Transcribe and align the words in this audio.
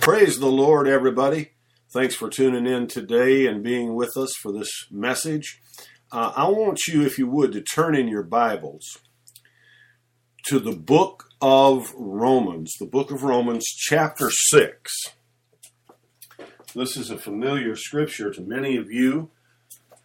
Praise 0.00 0.38
the 0.38 0.46
Lord, 0.46 0.86
everybody. 0.86 1.50
Thanks 1.92 2.14
for 2.14 2.28
tuning 2.28 2.66
in 2.66 2.86
today 2.86 3.46
and 3.46 3.62
being 3.62 3.94
with 3.94 4.16
us 4.16 4.32
for 4.42 4.52
this 4.52 4.70
message. 4.90 5.60
Uh, 6.12 6.32
I 6.36 6.48
want 6.48 6.86
you, 6.86 7.02
if 7.02 7.18
you 7.18 7.26
would, 7.26 7.52
to 7.52 7.62
turn 7.62 7.94
in 7.94 8.08
your 8.08 8.22
Bibles 8.22 8.98
to 10.46 10.58
the 10.58 10.76
book 10.76 11.30
of 11.40 11.92
Romans, 11.96 12.72
the 12.78 12.86
book 12.86 13.10
of 13.10 13.22
Romans, 13.22 13.64
chapter 13.64 14.30
6. 14.30 14.92
This 16.74 16.96
is 16.96 17.10
a 17.10 17.16
familiar 17.16 17.76
scripture 17.76 18.32
to 18.32 18.42
many 18.42 18.76
of 18.76 18.90
you, 18.90 19.30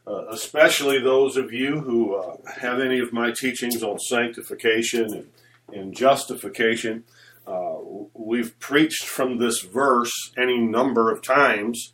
uh, 0.07 0.27
especially 0.29 0.99
those 0.99 1.35
of 1.35 1.51
you 1.51 1.79
who 1.81 2.15
uh, 2.15 2.37
have 2.61 2.79
any 2.79 2.99
of 2.99 3.11
my 3.11 3.31
teachings 3.31 3.83
on 3.83 3.99
sanctification 3.99 5.13
and, 5.13 5.29
and 5.73 5.95
justification. 5.95 7.03
Uh, 7.49 7.77
we've 8.13 8.59
preached 8.59 9.05
from 9.05 9.39
this 9.39 9.61
verse 9.61 10.11
any 10.37 10.59
number 10.59 11.11
of 11.11 11.23
times 11.23 11.93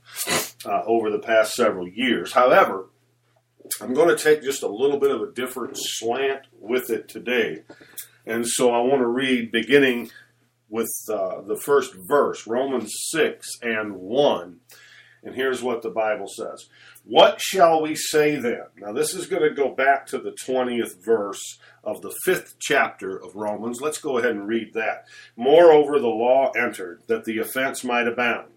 uh, 0.65 0.81
over 0.85 1.09
the 1.09 1.19
past 1.19 1.53
several 1.53 1.87
years. 1.87 2.33
However, 2.33 2.89
I'm 3.79 3.93
going 3.93 4.15
to 4.15 4.21
take 4.21 4.43
just 4.43 4.63
a 4.63 4.67
little 4.67 4.99
bit 4.99 5.11
of 5.11 5.21
a 5.21 5.31
different 5.31 5.77
slant 5.77 6.41
with 6.59 6.89
it 6.89 7.07
today. 7.07 7.63
And 8.25 8.45
so 8.45 8.71
I 8.71 8.79
want 8.79 9.01
to 9.01 9.07
read 9.07 9.51
beginning 9.51 10.11
with 10.69 10.91
uh, 11.09 11.41
the 11.41 11.55
first 11.55 11.93
verse, 12.07 12.45
Romans 12.45 12.91
6 13.11 13.47
and 13.61 13.95
1. 13.95 14.59
And 15.25 15.33
here's 15.33 15.63
what 15.63 15.81
the 15.81 15.89
Bible 15.89 16.27
says 16.27 16.69
What 17.03 17.41
shall 17.41 17.81
we 17.81 17.95
say 17.95 18.35
then? 18.35 18.65
Now, 18.77 18.93
this 18.93 19.13
is 19.15 19.25
going 19.25 19.41
to 19.41 19.53
go 19.53 19.73
back 19.73 20.05
to 20.07 20.19
the 20.19 20.35
20th 20.47 21.03
verse 21.03 21.59
of 21.83 22.01
the 22.01 22.15
fifth 22.23 22.55
chapter 22.59 23.17
of 23.17 23.35
Romans. 23.35 23.81
Let's 23.81 23.97
go 23.97 24.19
ahead 24.19 24.31
and 24.31 24.47
read 24.47 24.73
that. 24.75 25.05
Moreover, 25.35 25.99
the 25.99 26.07
law 26.07 26.51
entered 26.51 27.01
that 27.07 27.25
the 27.25 27.39
offense 27.39 27.83
might 27.83 28.07
abound. 28.07 28.51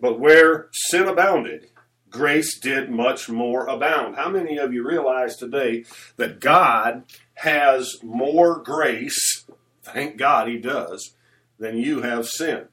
But 0.00 0.18
where 0.18 0.68
sin 0.72 1.06
abounded, 1.06 1.70
grace 2.10 2.58
did 2.58 2.90
much 2.90 3.28
more 3.28 3.66
abound. 3.66 4.16
How 4.16 4.28
many 4.28 4.58
of 4.58 4.72
you 4.72 4.86
realize 4.86 5.36
today 5.36 5.84
that 6.16 6.40
God 6.40 7.04
has 7.34 8.02
more 8.02 8.60
grace? 8.60 9.46
Thank 9.84 10.16
God 10.16 10.48
He 10.48 10.58
does, 10.58 11.14
than 11.58 11.78
you 11.78 12.02
have 12.02 12.26
sin. 12.26 12.66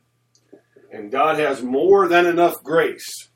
And 0.91 1.09
God 1.09 1.39
has 1.39 1.63
more 1.63 2.09
than 2.09 2.25
enough 2.25 2.61
grace 2.63 3.29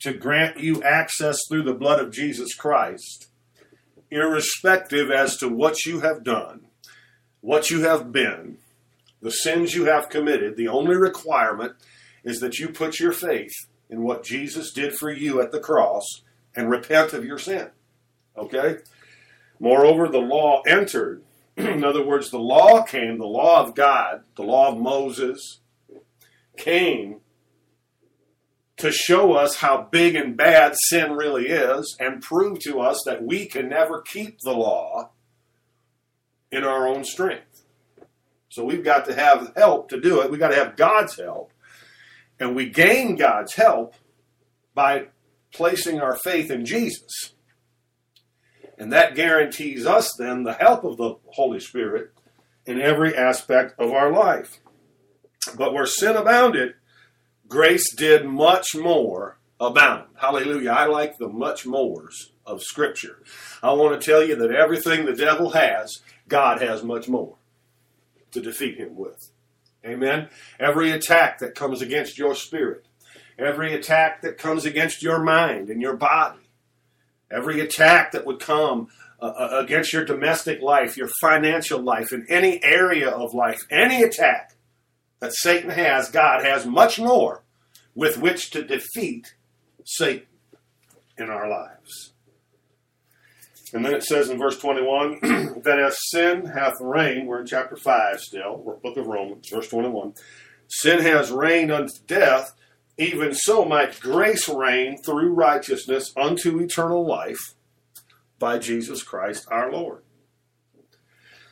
to 0.00 0.14
grant 0.14 0.58
you 0.58 0.82
access 0.82 1.38
through 1.46 1.64
the 1.64 1.74
blood 1.74 2.00
of 2.00 2.10
Jesus 2.10 2.54
Christ, 2.54 3.28
irrespective 4.10 5.10
as 5.10 5.36
to 5.36 5.48
what 5.48 5.84
you 5.84 6.00
have 6.00 6.24
done, 6.24 6.62
what 7.42 7.70
you 7.70 7.82
have 7.82 8.10
been, 8.10 8.56
the 9.20 9.30
sins 9.30 9.74
you 9.74 9.84
have 9.84 10.08
committed. 10.08 10.56
The 10.56 10.68
only 10.68 10.96
requirement 10.96 11.74
is 12.24 12.40
that 12.40 12.58
you 12.58 12.70
put 12.70 12.98
your 12.98 13.12
faith 13.12 13.52
in 13.90 14.02
what 14.02 14.24
Jesus 14.24 14.72
did 14.72 14.94
for 14.94 15.10
you 15.10 15.42
at 15.42 15.52
the 15.52 15.60
cross 15.60 16.22
and 16.56 16.70
repent 16.70 17.12
of 17.12 17.24
your 17.24 17.38
sin. 17.38 17.68
Okay? 18.36 18.78
Moreover, 19.58 20.08
the 20.08 20.18
law 20.18 20.62
entered. 20.66 21.22
in 21.56 21.84
other 21.84 22.04
words, 22.04 22.30
the 22.30 22.38
law 22.38 22.82
came, 22.82 23.18
the 23.18 23.26
law 23.26 23.62
of 23.62 23.74
God, 23.74 24.22
the 24.36 24.42
law 24.42 24.72
of 24.72 24.78
Moses, 24.78 25.60
came 26.60 27.20
to 28.76 28.90
show 28.90 29.32
us 29.32 29.56
how 29.56 29.88
big 29.90 30.14
and 30.14 30.36
bad 30.36 30.74
sin 30.88 31.12
really 31.12 31.48
is 31.48 31.96
and 32.00 32.22
prove 32.22 32.58
to 32.60 32.80
us 32.80 33.02
that 33.04 33.22
we 33.22 33.46
can 33.46 33.68
never 33.68 34.00
keep 34.00 34.38
the 34.40 34.52
law 34.52 35.10
in 36.50 36.64
our 36.64 36.88
own 36.88 37.04
strength. 37.04 37.62
So 38.48 38.64
we've 38.64 38.84
got 38.84 39.04
to 39.06 39.14
have 39.14 39.52
help 39.56 39.90
to 39.90 40.00
do 40.00 40.20
it. 40.20 40.30
We've 40.30 40.40
got 40.40 40.48
to 40.48 40.56
have 40.56 40.76
God's 40.76 41.16
help. 41.16 41.52
And 42.38 42.56
we 42.56 42.70
gain 42.70 43.16
God's 43.16 43.54
help 43.54 43.94
by 44.74 45.08
placing 45.52 46.00
our 46.00 46.16
faith 46.16 46.50
in 46.50 46.64
Jesus. 46.64 47.34
And 48.78 48.92
that 48.92 49.14
guarantees 49.14 49.86
us 49.86 50.14
then 50.18 50.42
the 50.42 50.54
help 50.54 50.84
of 50.84 50.96
the 50.96 51.16
Holy 51.26 51.60
Spirit 51.60 52.12
in 52.64 52.80
every 52.80 53.14
aspect 53.14 53.78
of 53.78 53.90
our 53.90 54.10
life. 54.10 54.58
But 55.56 55.72
where 55.72 55.86
sin 55.86 56.16
abounded, 56.16 56.74
grace 57.48 57.94
did 57.94 58.26
much 58.26 58.74
more 58.74 59.38
abound. 59.58 60.08
Hallelujah. 60.16 60.70
I 60.70 60.86
like 60.86 61.18
the 61.18 61.28
much 61.28 61.66
mores 61.66 62.32
of 62.46 62.62
Scripture. 62.62 63.22
I 63.62 63.72
want 63.72 63.98
to 63.98 64.04
tell 64.04 64.22
you 64.24 64.36
that 64.36 64.50
everything 64.50 65.04
the 65.04 65.14
devil 65.14 65.50
has, 65.50 66.00
God 66.28 66.60
has 66.60 66.82
much 66.82 67.08
more 67.08 67.36
to 68.32 68.40
defeat 68.40 68.78
him 68.78 68.96
with. 68.96 69.30
Amen. 69.84 70.28
Every 70.58 70.90
attack 70.90 71.38
that 71.38 71.54
comes 71.54 71.80
against 71.80 72.18
your 72.18 72.34
spirit, 72.34 72.86
every 73.38 73.74
attack 73.74 74.22
that 74.22 74.36
comes 74.36 74.64
against 74.66 75.02
your 75.02 75.22
mind 75.22 75.70
and 75.70 75.80
your 75.80 75.96
body, 75.96 76.50
every 77.30 77.60
attack 77.60 78.12
that 78.12 78.26
would 78.26 78.40
come 78.40 78.88
uh, 79.20 79.26
uh 79.26 79.60
against 79.62 79.92
your 79.92 80.04
domestic 80.04 80.60
life, 80.60 80.96
your 80.96 81.08
financial 81.20 81.80
life, 81.80 82.12
in 82.12 82.26
any 82.28 82.62
area 82.62 83.08
of 83.08 83.32
life, 83.32 83.60
any 83.70 84.02
attack 84.02 84.54
that 85.20 85.34
Satan 85.34 85.70
has, 85.70 86.10
God 86.10 86.44
has 86.44 86.66
much 86.66 86.98
more 86.98 87.44
with 87.94 88.18
which 88.18 88.50
to 88.50 88.64
defeat 88.64 89.34
Satan 89.84 90.26
in 91.18 91.28
our 91.28 91.48
lives. 91.48 92.12
And 93.72 93.84
then 93.84 93.94
it 93.94 94.02
says 94.02 94.30
in 94.30 94.38
verse 94.38 94.58
21 94.58 95.20
that 95.64 95.78
as 95.78 95.96
sin 96.10 96.46
hath 96.46 96.80
reigned, 96.80 97.28
we're 97.28 97.40
in 97.40 97.46
chapter 97.46 97.76
5 97.76 98.20
still, 98.20 98.78
book 98.82 98.96
of 98.96 99.06
Romans, 99.06 99.48
verse 99.48 99.68
21. 99.68 100.14
Sin 100.68 101.00
has 101.00 101.30
reigned 101.30 101.70
unto 101.70 101.92
death, 102.06 102.52
even 102.98 103.34
so 103.34 103.64
might 103.64 104.00
grace 104.00 104.48
reign 104.48 105.00
through 105.02 105.32
righteousness 105.32 106.12
unto 106.16 106.58
eternal 106.58 107.06
life 107.06 107.54
by 108.38 108.58
Jesus 108.58 109.02
Christ 109.02 109.46
our 109.50 109.70
Lord. 109.70 110.02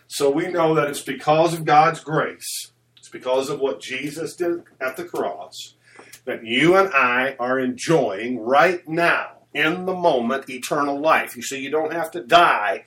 So 0.08 0.30
we 0.30 0.48
know 0.48 0.74
that 0.74 0.88
it's 0.88 1.02
because 1.02 1.52
of 1.54 1.64
God's 1.64 2.00
grace 2.00 2.72
it's 3.08 3.12
because 3.24 3.48
of 3.48 3.58
what 3.58 3.80
Jesus 3.80 4.36
did 4.36 4.64
at 4.82 4.98
the 4.98 5.04
cross 5.04 5.74
that 6.26 6.44
you 6.44 6.76
and 6.76 6.92
I 6.92 7.36
are 7.40 7.58
enjoying 7.58 8.38
right 8.38 8.86
now, 8.86 9.38
in 9.54 9.86
the 9.86 9.94
moment, 9.94 10.50
eternal 10.50 11.00
life. 11.00 11.34
You 11.34 11.40
see, 11.40 11.58
you 11.58 11.70
don't 11.70 11.94
have 11.94 12.10
to 12.10 12.22
die 12.22 12.84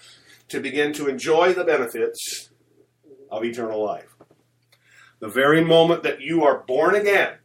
to 0.50 0.60
begin 0.60 0.94
to 0.94 1.08
enjoy 1.08 1.54
the 1.54 1.64
benefits 1.64 2.52
of 3.32 3.44
eternal 3.44 3.84
life. 3.84 4.16
The 5.20 5.28
very 5.28 5.64
moment 5.64 6.04
that 6.04 6.22
you 6.22 6.44
are 6.44 6.60
born 6.60 6.94
again, 6.94 7.38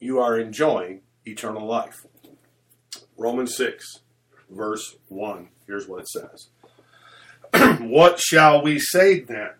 you 0.00 0.18
are 0.18 0.40
enjoying 0.40 1.02
eternal 1.24 1.64
life. 1.64 2.04
Romans 3.16 3.56
6, 3.56 4.00
verse 4.50 4.96
1. 5.06 5.50
Here's 5.68 5.86
what 5.86 6.00
it 6.00 6.08
says 6.08 6.48
What 7.80 8.18
shall 8.18 8.60
we 8.60 8.80
say 8.80 9.20
then? 9.20 9.50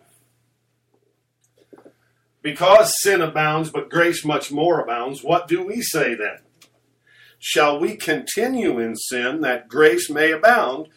Because 2.43 2.93
sin 3.01 3.21
abounds, 3.21 3.71
but 3.71 3.89
grace 3.89 4.23
much 4.25 4.51
more 4.51 4.81
abounds, 4.81 5.23
what 5.23 5.47
do 5.47 5.65
we 5.65 5.81
say 5.81 6.13
then? 6.13 6.39
Shall 7.39 7.79
we 7.79 7.95
continue 7.95 8.79
in 8.79 8.95
sin 8.95 9.41
that 9.41 9.69
grace 9.69 10.09
may 10.09 10.31
abound? 10.31 10.89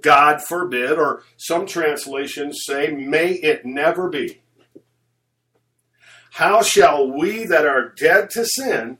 God 0.00 0.42
forbid, 0.42 0.92
or 0.92 1.22
some 1.36 1.66
translations 1.66 2.62
say, 2.64 2.88
may 2.88 3.32
it 3.32 3.66
never 3.66 4.08
be. 4.08 4.40
How 6.32 6.62
shall 6.62 7.10
we 7.10 7.44
that 7.44 7.66
are 7.66 7.90
dead 7.90 8.30
to 8.30 8.46
sin 8.46 8.96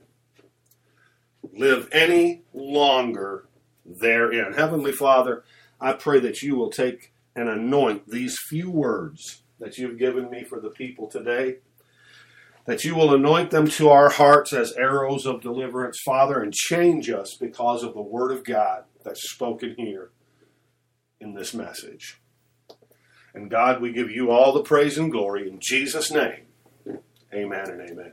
live 1.53 1.89
any 1.91 2.43
longer 2.53 3.45
therein? 3.85 4.53
Heavenly 4.53 4.91
Father, 4.91 5.43
I 5.81 5.93
pray 5.93 6.19
that 6.19 6.43
you 6.43 6.55
will 6.55 6.69
take 6.69 7.13
and 7.35 7.49
anoint 7.49 8.09
these 8.09 8.37
few 8.47 8.69
words 8.69 9.41
that 9.59 9.77
you've 9.77 9.97
given 9.97 10.29
me 10.29 10.43
for 10.43 10.59
the 10.59 10.69
people 10.69 11.07
today 11.07 11.57
that 12.69 12.83
you 12.83 12.93
will 12.93 13.15
anoint 13.15 13.49
them 13.49 13.67
to 13.67 13.89
our 13.89 14.09
hearts 14.09 14.53
as 14.53 14.73
arrows 14.73 15.25
of 15.25 15.41
deliverance, 15.41 15.99
Father, 16.05 16.39
and 16.39 16.53
change 16.53 17.09
us 17.09 17.33
because 17.33 17.81
of 17.81 17.95
the 17.95 18.01
Word 18.01 18.31
of 18.31 18.43
God 18.43 18.83
that's 19.03 19.31
spoken 19.31 19.73
here 19.75 20.11
in 21.19 21.33
this 21.33 21.51
message. 21.51 22.21
And 23.33 23.49
God, 23.49 23.81
we 23.81 23.91
give 23.91 24.11
you 24.11 24.29
all 24.29 24.53
the 24.53 24.61
praise 24.61 24.99
and 24.99 25.11
glory 25.11 25.49
in 25.49 25.57
Jesus' 25.59 26.11
name. 26.11 26.45
Amen 27.33 27.71
and 27.71 27.89
amen. 27.89 28.11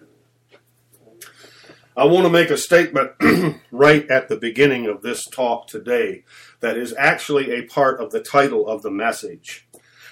I 1.95 2.07
want 2.07 2.25
to 2.25 2.31
make 2.31 2.49
a 2.49 2.57
statement 2.57 3.13
right 3.71 4.11
at 4.11 4.31
the 4.31 4.37
beginning 4.37 4.87
of 4.87 5.03
this 5.03 5.27
talk 5.27 5.67
today 5.67 6.25
that 6.61 6.79
is 6.79 6.95
actually 6.97 7.51
a 7.51 7.67
part 7.67 8.01
of 8.01 8.11
the 8.11 8.23
title 8.23 8.67
of 8.67 8.81
the 8.81 8.91
message. 8.91 9.66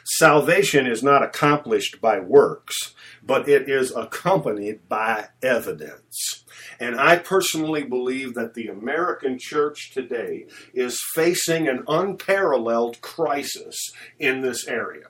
Salvation 0.05 0.87
is 0.87 1.03
not 1.03 1.23
accomplished 1.23 2.01
by 2.01 2.21
works, 2.21 2.95
but 3.23 3.49
it 3.49 3.71
is 3.71 3.91
accompanied 3.91 4.87
by 4.87 5.29
evidence. 5.43 6.45
And 6.79 7.01
I 7.01 7.17
personally 7.17 7.85
believe 7.85 8.35
that 8.35 8.53
the 8.53 8.69
American 8.69 9.39
church 9.39 9.93
today 9.93 10.47
is 10.75 11.01
facing 11.15 11.69
an 11.69 11.85
unparalleled 11.89 13.01
crisis 13.01 13.93
in 14.19 14.43
this 14.43 14.69
area. 14.69 15.07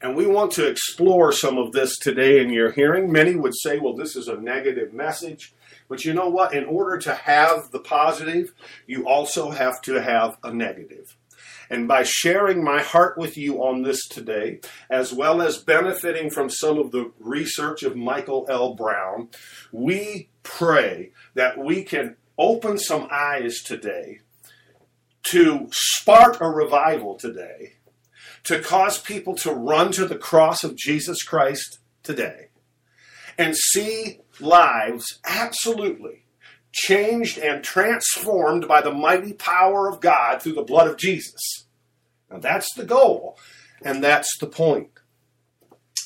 And 0.00 0.14
we 0.14 0.26
want 0.26 0.52
to 0.52 0.68
explore 0.68 1.32
some 1.32 1.58
of 1.58 1.72
this 1.72 1.98
today 1.98 2.40
in 2.40 2.50
your 2.50 2.70
hearing. 2.70 3.10
Many 3.10 3.34
would 3.34 3.54
say, 3.56 3.78
well, 3.78 3.94
this 3.94 4.14
is 4.14 4.28
a 4.28 4.36
negative 4.36 4.92
message. 4.92 5.54
But 5.88 6.04
you 6.04 6.12
know 6.12 6.28
what? 6.28 6.54
In 6.54 6.64
order 6.66 6.98
to 6.98 7.14
have 7.14 7.70
the 7.70 7.80
positive, 7.80 8.52
you 8.86 9.08
also 9.08 9.50
have 9.50 9.80
to 9.82 9.94
have 9.94 10.38
a 10.44 10.52
negative. 10.52 11.16
And 11.70 11.86
by 11.86 12.02
sharing 12.02 12.64
my 12.64 12.82
heart 12.82 13.18
with 13.18 13.36
you 13.36 13.62
on 13.62 13.82
this 13.82 14.06
today, 14.08 14.60
as 14.88 15.12
well 15.12 15.42
as 15.42 15.58
benefiting 15.58 16.30
from 16.30 16.48
some 16.48 16.78
of 16.78 16.90
the 16.90 17.12
research 17.18 17.82
of 17.82 17.96
Michael 17.96 18.46
L. 18.48 18.74
Brown, 18.74 19.28
we 19.72 20.30
pray 20.42 21.12
that 21.34 21.58
we 21.58 21.82
can 21.82 22.16
open 22.38 22.78
some 22.78 23.08
eyes 23.10 23.62
today 23.62 24.20
to 25.24 25.68
spark 25.72 26.40
a 26.40 26.48
revival 26.48 27.16
today, 27.16 27.74
to 28.44 28.60
cause 28.60 28.98
people 29.00 29.34
to 29.34 29.52
run 29.52 29.92
to 29.92 30.06
the 30.06 30.16
cross 30.16 30.64
of 30.64 30.76
Jesus 30.76 31.22
Christ 31.22 31.80
today 32.02 32.48
and 33.36 33.54
see 33.56 34.20
lives 34.40 35.20
absolutely 35.26 36.24
changed 36.84 37.38
and 37.38 37.62
transformed 37.62 38.68
by 38.68 38.80
the 38.80 38.92
mighty 38.92 39.32
power 39.32 39.88
of 39.88 40.00
God 40.00 40.40
through 40.40 40.54
the 40.54 40.62
blood 40.62 40.88
of 40.88 40.96
Jesus. 40.96 41.40
Now 42.30 42.38
that's 42.38 42.72
the 42.74 42.84
goal, 42.84 43.38
and 43.82 44.02
that's 44.02 44.38
the 44.38 44.46
point. 44.46 44.90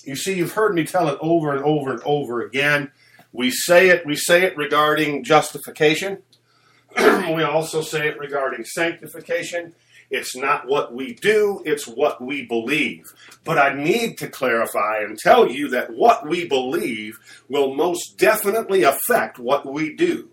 You 0.05 0.17
see, 0.17 0.35
you've 0.35 0.53
heard 0.53 0.75
me 0.75 0.85
tell 0.85 1.09
it 1.09 1.19
over 1.21 1.55
and 1.55 1.65
over 1.65 1.93
and 1.93 2.03
over 2.05 2.43
again. 2.43 2.91
We 3.33 3.51
say 3.51 3.89
it, 3.91 4.05
we 4.05 4.17
say 4.17 4.43
it 4.43 4.57
regarding 4.57 5.25
justification. 5.25 6.23
we 6.97 7.43
also 7.43 7.83
say 7.83 8.09
it 8.09 8.19
regarding 8.19 8.65
sanctification. 8.65 9.75
It's 10.11 10.37
not 10.37 10.69
what 10.69 10.93
we 10.93 11.15
do, 11.15 11.63
it's 11.65 11.87
what 11.87 12.21
we 12.21 12.45
believe. 12.45 13.07
But 13.45 13.59
I 13.59 13.73
need 13.75 14.19
to 14.19 14.29
clarify 14.29 14.99
and 15.01 15.19
tell 15.19 15.51
you 15.51 15.69
that 15.69 15.95
what 15.95 16.29
we 16.29 16.47
believe 16.47 17.19
will 17.49 17.75
most 17.75 18.19
definitely 18.19 18.83
affect 18.83 19.39
what 19.39 19.65
we 19.65 19.95
do. 19.97 20.29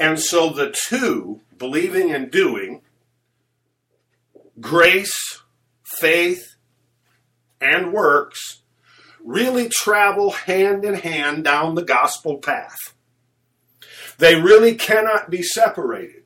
And 0.00 0.18
so 0.18 0.48
the 0.48 0.74
two, 0.88 1.42
believing 1.58 2.10
and 2.10 2.30
doing, 2.30 2.80
grace, 4.58 5.42
faith, 5.84 6.56
and 7.60 7.92
works, 7.92 8.62
really 9.22 9.68
travel 9.68 10.30
hand 10.30 10.86
in 10.86 10.94
hand 10.94 11.44
down 11.44 11.74
the 11.74 11.84
gospel 11.84 12.38
path. 12.38 12.78
They 14.16 14.40
really 14.40 14.74
cannot 14.74 15.28
be 15.28 15.42
separated. 15.42 16.22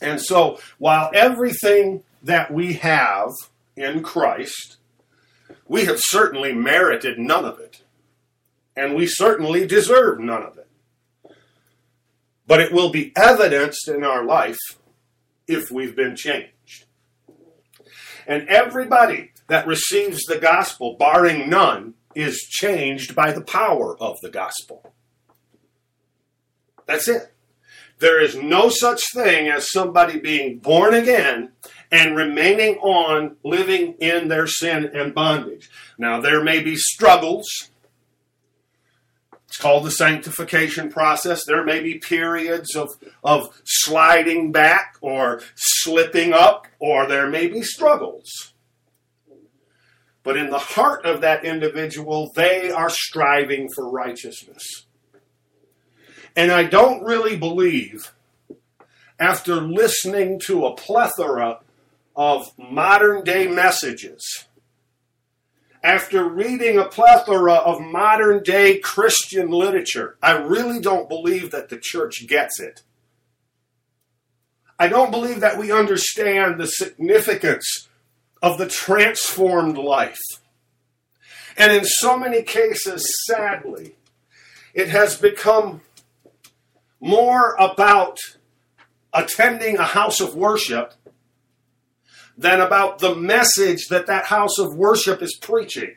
And 0.00 0.20
so, 0.20 0.58
while 0.78 1.10
everything 1.14 2.02
that 2.24 2.52
we 2.52 2.74
have 2.74 3.30
in 3.76 4.02
Christ, 4.02 4.78
we 5.68 5.84
have 5.84 5.98
certainly 6.00 6.52
merited 6.52 7.16
none 7.16 7.44
of 7.44 7.60
it. 7.60 7.82
And 8.76 8.96
we 8.96 9.06
certainly 9.06 9.66
deserve 9.68 10.18
none 10.18 10.42
of 10.42 10.58
it. 10.58 10.61
But 12.46 12.60
it 12.60 12.72
will 12.72 12.90
be 12.90 13.12
evidenced 13.16 13.88
in 13.88 14.04
our 14.04 14.24
life 14.24 14.58
if 15.46 15.70
we've 15.70 15.96
been 15.96 16.16
changed. 16.16 16.86
And 18.26 18.48
everybody 18.48 19.32
that 19.48 19.66
receives 19.66 20.22
the 20.24 20.38
gospel, 20.38 20.96
barring 20.98 21.50
none, 21.50 21.94
is 22.14 22.38
changed 22.40 23.14
by 23.14 23.32
the 23.32 23.40
power 23.40 23.96
of 24.00 24.20
the 24.20 24.30
gospel. 24.30 24.92
That's 26.86 27.08
it. 27.08 27.32
There 27.98 28.20
is 28.20 28.34
no 28.34 28.68
such 28.68 29.00
thing 29.12 29.48
as 29.48 29.70
somebody 29.70 30.18
being 30.18 30.58
born 30.58 30.94
again 30.94 31.52
and 31.92 32.16
remaining 32.16 32.76
on 32.78 33.36
living 33.44 33.94
in 34.00 34.28
their 34.28 34.46
sin 34.46 34.90
and 34.92 35.14
bondage. 35.14 35.70
Now, 35.98 36.20
there 36.20 36.42
may 36.42 36.60
be 36.60 36.74
struggles. 36.74 37.70
It's 39.52 39.60
called 39.60 39.84
the 39.84 39.90
sanctification 39.90 40.90
process. 40.90 41.44
There 41.44 41.62
may 41.62 41.80
be 41.80 41.98
periods 41.98 42.74
of, 42.74 42.88
of 43.22 43.50
sliding 43.64 44.50
back 44.50 44.96
or 45.02 45.42
slipping 45.54 46.32
up, 46.32 46.66
or 46.78 47.06
there 47.06 47.28
may 47.28 47.48
be 47.48 47.60
struggles. 47.60 48.54
But 50.22 50.38
in 50.38 50.48
the 50.48 50.58
heart 50.58 51.04
of 51.04 51.20
that 51.20 51.44
individual, 51.44 52.32
they 52.34 52.70
are 52.70 52.88
striving 52.88 53.68
for 53.74 53.90
righteousness. 53.90 54.86
And 56.34 56.50
I 56.50 56.64
don't 56.64 57.04
really 57.04 57.36
believe, 57.36 58.14
after 59.20 59.56
listening 59.56 60.40
to 60.46 60.64
a 60.64 60.74
plethora 60.74 61.58
of 62.16 62.54
modern 62.56 63.22
day 63.22 63.48
messages, 63.48 64.46
after 65.82 66.28
reading 66.28 66.78
a 66.78 66.84
plethora 66.84 67.54
of 67.54 67.80
modern 67.80 68.42
day 68.42 68.78
Christian 68.78 69.50
literature, 69.50 70.16
I 70.22 70.32
really 70.32 70.80
don't 70.80 71.08
believe 71.08 71.50
that 71.50 71.68
the 71.68 71.78
church 71.78 72.26
gets 72.28 72.60
it. 72.60 72.82
I 74.78 74.88
don't 74.88 75.10
believe 75.10 75.40
that 75.40 75.58
we 75.58 75.72
understand 75.72 76.58
the 76.58 76.66
significance 76.66 77.88
of 78.40 78.58
the 78.58 78.66
transformed 78.66 79.78
life. 79.78 80.18
And 81.56 81.72
in 81.72 81.84
so 81.84 82.18
many 82.18 82.42
cases, 82.42 83.06
sadly, 83.26 83.96
it 84.74 84.88
has 84.88 85.16
become 85.16 85.82
more 87.00 87.54
about 87.58 88.18
attending 89.12 89.76
a 89.76 89.84
house 89.84 90.20
of 90.20 90.34
worship 90.34 90.94
than 92.36 92.60
about 92.60 92.98
the 92.98 93.14
message 93.14 93.88
that 93.88 94.06
that 94.06 94.26
house 94.26 94.58
of 94.58 94.76
worship 94.76 95.22
is 95.22 95.36
preaching. 95.36 95.96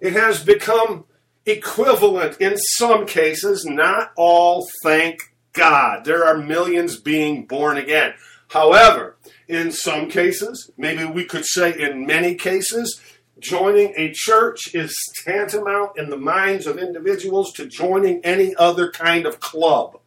It 0.00 0.12
has 0.12 0.44
become 0.44 1.04
equivalent 1.44 2.40
in 2.40 2.56
some 2.56 3.06
cases, 3.06 3.64
not 3.64 4.12
all, 4.16 4.66
thank 4.82 5.18
God. 5.52 6.04
There 6.04 6.24
are 6.24 6.36
millions 6.36 7.00
being 7.00 7.46
born 7.46 7.76
again. 7.76 8.14
However, 8.48 9.16
in 9.48 9.72
some 9.72 10.08
cases, 10.08 10.70
maybe 10.76 11.04
we 11.04 11.24
could 11.24 11.44
say 11.44 11.78
in 11.78 12.06
many 12.06 12.34
cases, 12.34 13.00
Joining 13.40 13.94
a 13.96 14.12
church 14.12 14.74
is 14.74 14.92
tantamount 15.24 15.96
in 15.96 16.10
the 16.10 16.16
minds 16.16 16.66
of 16.66 16.76
individuals 16.76 17.52
to 17.52 17.66
joining 17.66 18.24
any 18.24 18.54
other 18.56 18.90
kind 18.90 19.26
of 19.26 19.38
club. 19.38 20.00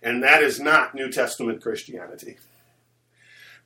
And 0.00 0.22
that 0.22 0.40
is 0.40 0.60
not 0.60 0.94
New 0.94 1.10
Testament 1.10 1.60
Christianity. 1.60 2.36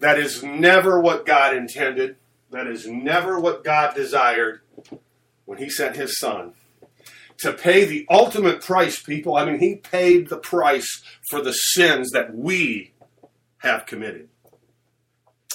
That 0.01 0.19
is 0.19 0.43
never 0.43 1.01
what 1.01 1.27
God 1.27 1.57
intended. 1.57 2.17
That 2.51 2.67
is 2.67 2.87
never 2.87 3.39
what 3.39 3.65
God 3.65 3.95
desired 3.95 4.61
when 5.45 5.59
He 5.59 5.69
sent 5.69 5.97
His 5.97 6.19
Son 6.19 6.55
to 7.39 7.53
pay 7.53 7.85
the 7.85 8.07
ultimate 8.11 8.61
price, 8.61 9.01
people. 9.01 9.37
I 9.37 9.45
mean, 9.45 9.61
He 9.61 9.77
paid 9.77 10.29
the 10.29 10.39
price 10.39 11.03
for 11.31 11.41
the 11.41 11.53
sins 11.53 12.11
that 12.11 12.35
we 12.35 12.93
have 13.59 13.87
committed. 13.87 14.29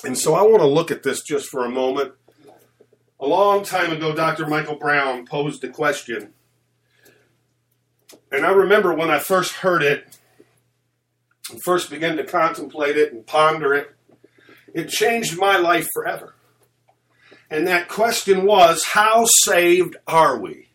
And 0.03 0.17
so 0.17 0.33
I 0.33 0.41
want 0.41 0.59
to 0.59 0.67
look 0.67 0.91
at 0.91 1.03
this 1.03 1.21
just 1.23 1.47
for 1.47 1.65
a 1.65 1.69
moment 1.69 2.13
a 3.23 3.27
long 3.27 3.63
time 3.63 3.93
ago, 3.93 4.13
Dr. 4.13 4.47
Michael 4.47 4.75
Brown 4.75 5.25
posed 5.25 5.63
a 5.63 5.69
question. 5.69 6.33
And 8.33 8.45
I 8.45 8.51
remember 8.51 8.93
when 8.93 9.09
I 9.09 9.19
first 9.19 9.53
heard 9.53 9.81
it, 9.81 10.19
and 11.49 11.63
first 11.63 11.89
began 11.89 12.17
to 12.17 12.25
contemplate 12.25 12.97
it 12.97 13.13
and 13.13 13.25
ponder 13.25 13.73
it, 13.73 13.95
it 14.73 14.89
changed 14.89 15.37
my 15.37 15.57
life 15.57 15.87
forever. 15.93 16.35
And 17.49 17.67
that 17.67 17.87
question 17.87 18.45
was 18.45 18.83
how 18.93 19.25
saved 19.43 19.95
are 20.07 20.37
we? 20.39 20.69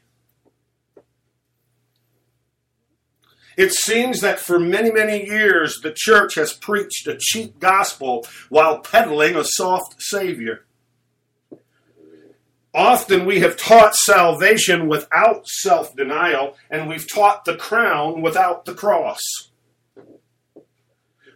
It 3.57 3.73
seems 3.73 4.21
that 4.21 4.39
for 4.39 4.61
many, 4.61 4.93
many 4.93 5.27
years 5.27 5.81
the 5.83 5.93
church 5.93 6.37
has 6.37 6.53
preached 6.53 7.09
a 7.09 7.19
cheap 7.19 7.59
gospel 7.59 8.25
while 8.49 8.79
peddling 8.79 9.35
a 9.35 9.43
soft 9.43 9.97
Savior. 9.99 10.65
Often 12.73 13.25
we 13.25 13.41
have 13.41 13.57
taught 13.57 13.97
salvation 13.97 14.87
without 14.87 15.49
self 15.49 15.97
denial, 15.97 16.55
and 16.71 16.89
we've 16.89 17.11
taught 17.13 17.45
the 17.45 17.57
crown 17.57 18.23
without 18.23 18.65
the 18.65 18.75
cross. 18.75 19.21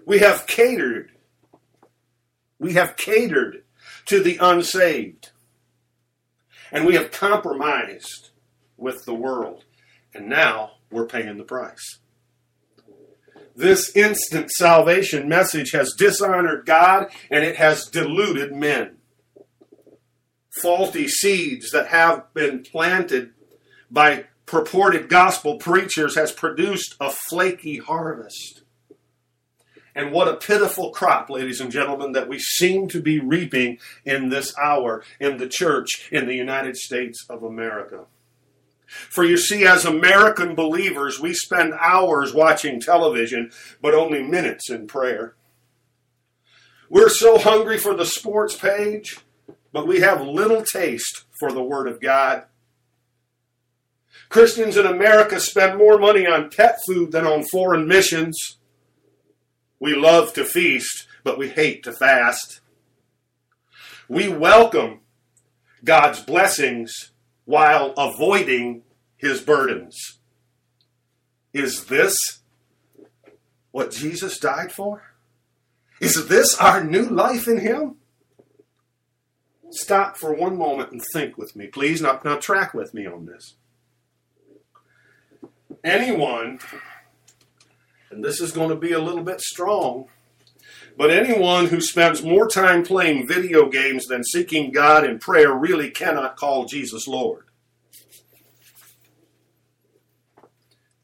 We 0.07 0.19
have 0.21 0.47
catered. 0.47 1.12
We 2.63 2.75
have 2.75 2.97
catered 2.97 3.65
to 4.07 4.23
the 4.23 4.39
unsaved. 4.41 5.31
And 6.71 6.87
we 6.87 6.95
have 6.95 7.11
compromised 7.11 8.31
with 8.77 9.05
the 9.05 9.15
world. 9.15 9.65
And 10.15 10.29
now 10.29 10.73
we're 10.91 11.07
paying 11.07 11.39
the 11.39 11.45
price. 11.45 11.99
This 13.57 13.95
instant 13.97 14.51
salvation 14.53 15.29
message 15.29 15.73
has 15.73 15.93
dishonored 15.99 16.65
God 16.65 17.09
and 17.31 17.45
it 17.45 17.57
has 17.57 17.87
deluded 17.87 18.55
men 18.55 18.99
faulty 20.61 21.09
seeds 21.09 21.71
that 21.71 21.89
have 21.89 22.33
been 22.35 22.63
planted 22.63 23.31
by 23.91 24.27
purported 24.47 25.09
gospel 25.09 25.57
preachers 25.57 26.15
has 26.15 26.31
produced 26.31 26.95
a 27.01 27.11
flaky 27.11 27.79
harvest. 27.79 28.62
And 29.95 30.13
what 30.13 30.29
a 30.29 30.37
pitiful 30.37 30.91
crop, 30.91 31.29
ladies 31.29 31.61
and 31.61 31.71
gentlemen, 31.71 32.13
that 32.13 32.29
we 32.29 32.39
seem 32.39 32.89
to 32.89 33.01
be 33.01 33.19
reaping 33.19 33.79
in 34.05 34.31
this 34.31 34.57
hour 34.59 35.05
in 35.21 35.37
the 35.37 35.49
church 35.49 36.09
in 36.11 36.27
the 36.27 36.35
United 36.35 36.77
States 36.77 37.27
of 37.29 37.43
America. 37.43 38.07
For 38.87 39.25
you 39.25 39.37
see, 39.37 39.67
as 39.67 39.85
American 39.85 40.55
believers, 40.55 41.21
we 41.21 41.35
spend 41.35 41.75
hours 41.75 42.35
watching 42.35 42.81
television, 42.81 43.51
but 43.81 43.95
only 43.95 44.23
minutes 44.23 44.71
in 44.71 44.87
prayer. 44.87 45.35
We're 46.89 47.09
so 47.09 47.39
hungry 47.39 47.79
for 47.79 47.95
the 47.95 48.05
sports 48.05 48.55
page, 48.55 49.19
but 49.73 49.87
we 49.87 50.01
have 50.01 50.21
little 50.21 50.63
taste 50.63 51.25
for 51.39 51.51
the 51.51 51.63
Word 51.63 51.89
of 51.89 52.01
God. 52.01 52.45
Christians 54.29 54.77
in 54.77 54.87
America 54.87 55.41
spend 55.41 55.79
more 55.79 55.99
money 55.99 56.27
on 56.27 56.51
pet 56.51 56.79
food 56.87 57.13
than 57.13 57.27
on 57.27 57.45
foreign 57.45 57.87
missions. 57.87 58.59
We 59.83 59.97
love 59.97 60.33
to 60.35 60.45
feast, 60.45 61.09
but 61.25 61.37
we 61.37 61.49
hate 61.49 61.83
to 61.83 61.93
fast. 61.93 62.61
We 64.09 64.29
welcome 64.29 65.01
God's 65.83 66.21
blessings 66.21 67.11
while 67.47 67.93
avoiding 67.99 68.83
his 69.17 69.41
burdens. 69.41 70.21
Is 71.53 71.87
this 71.87 72.17
what 73.73 73.91
Jesus 73.91 74.39
died 74.39 74.71
for? 74.71 75.03
Is 76.01 76.29
this 76.29 76.57
our 76.61 76.85
new 76.85 77.07
life 77.09 77.49
in 77.49 77.59
him? 77.59 77.97
Stop 79.73 80.17
for 80.17 80.33
one 80.33 80.57
moment 80.57 80.93
and 80.93 81.03
think 81.13 81.37
with 81.37 81.57
me, 81.57 81.67
please. 81.67 82.01
Now, 82.01 82.21
now 82.25 82.37
track 82.37 82.73
with 82.73 82.95
me 82.95 83.05
on 83.05 83.27
this. 83.27 83.55
Anyone 85.83 86.61
and 88.13 88.25
this 88.25 88.41
is 88.41 88.53
going 88.53 88.71
to 88.71 88.77
be 88.77 88.93
a 88.93 89.01
little 89.01 89.23
bit 89.23 89.41
strong. 89.41 90.07
But 90.97 91.11
anyone 91.11 91.67
who 91.67 91.81
spends 91.81 92.23
more 92.23 92.49
time 92.49 92.85
playing 92.85 93.27
video 93.27 93.69
games 93.69 94.07
than 94.07 94.25
seeking 94.25 94.73
God 94.73 95.05
in 95.05 95.19
prayer 95.19 95.53
really 95.53 95.91
cannot 95.91 96.37
call 96.37 96.67
Jesus 96.67 97.09
Lord. 97.09 97.45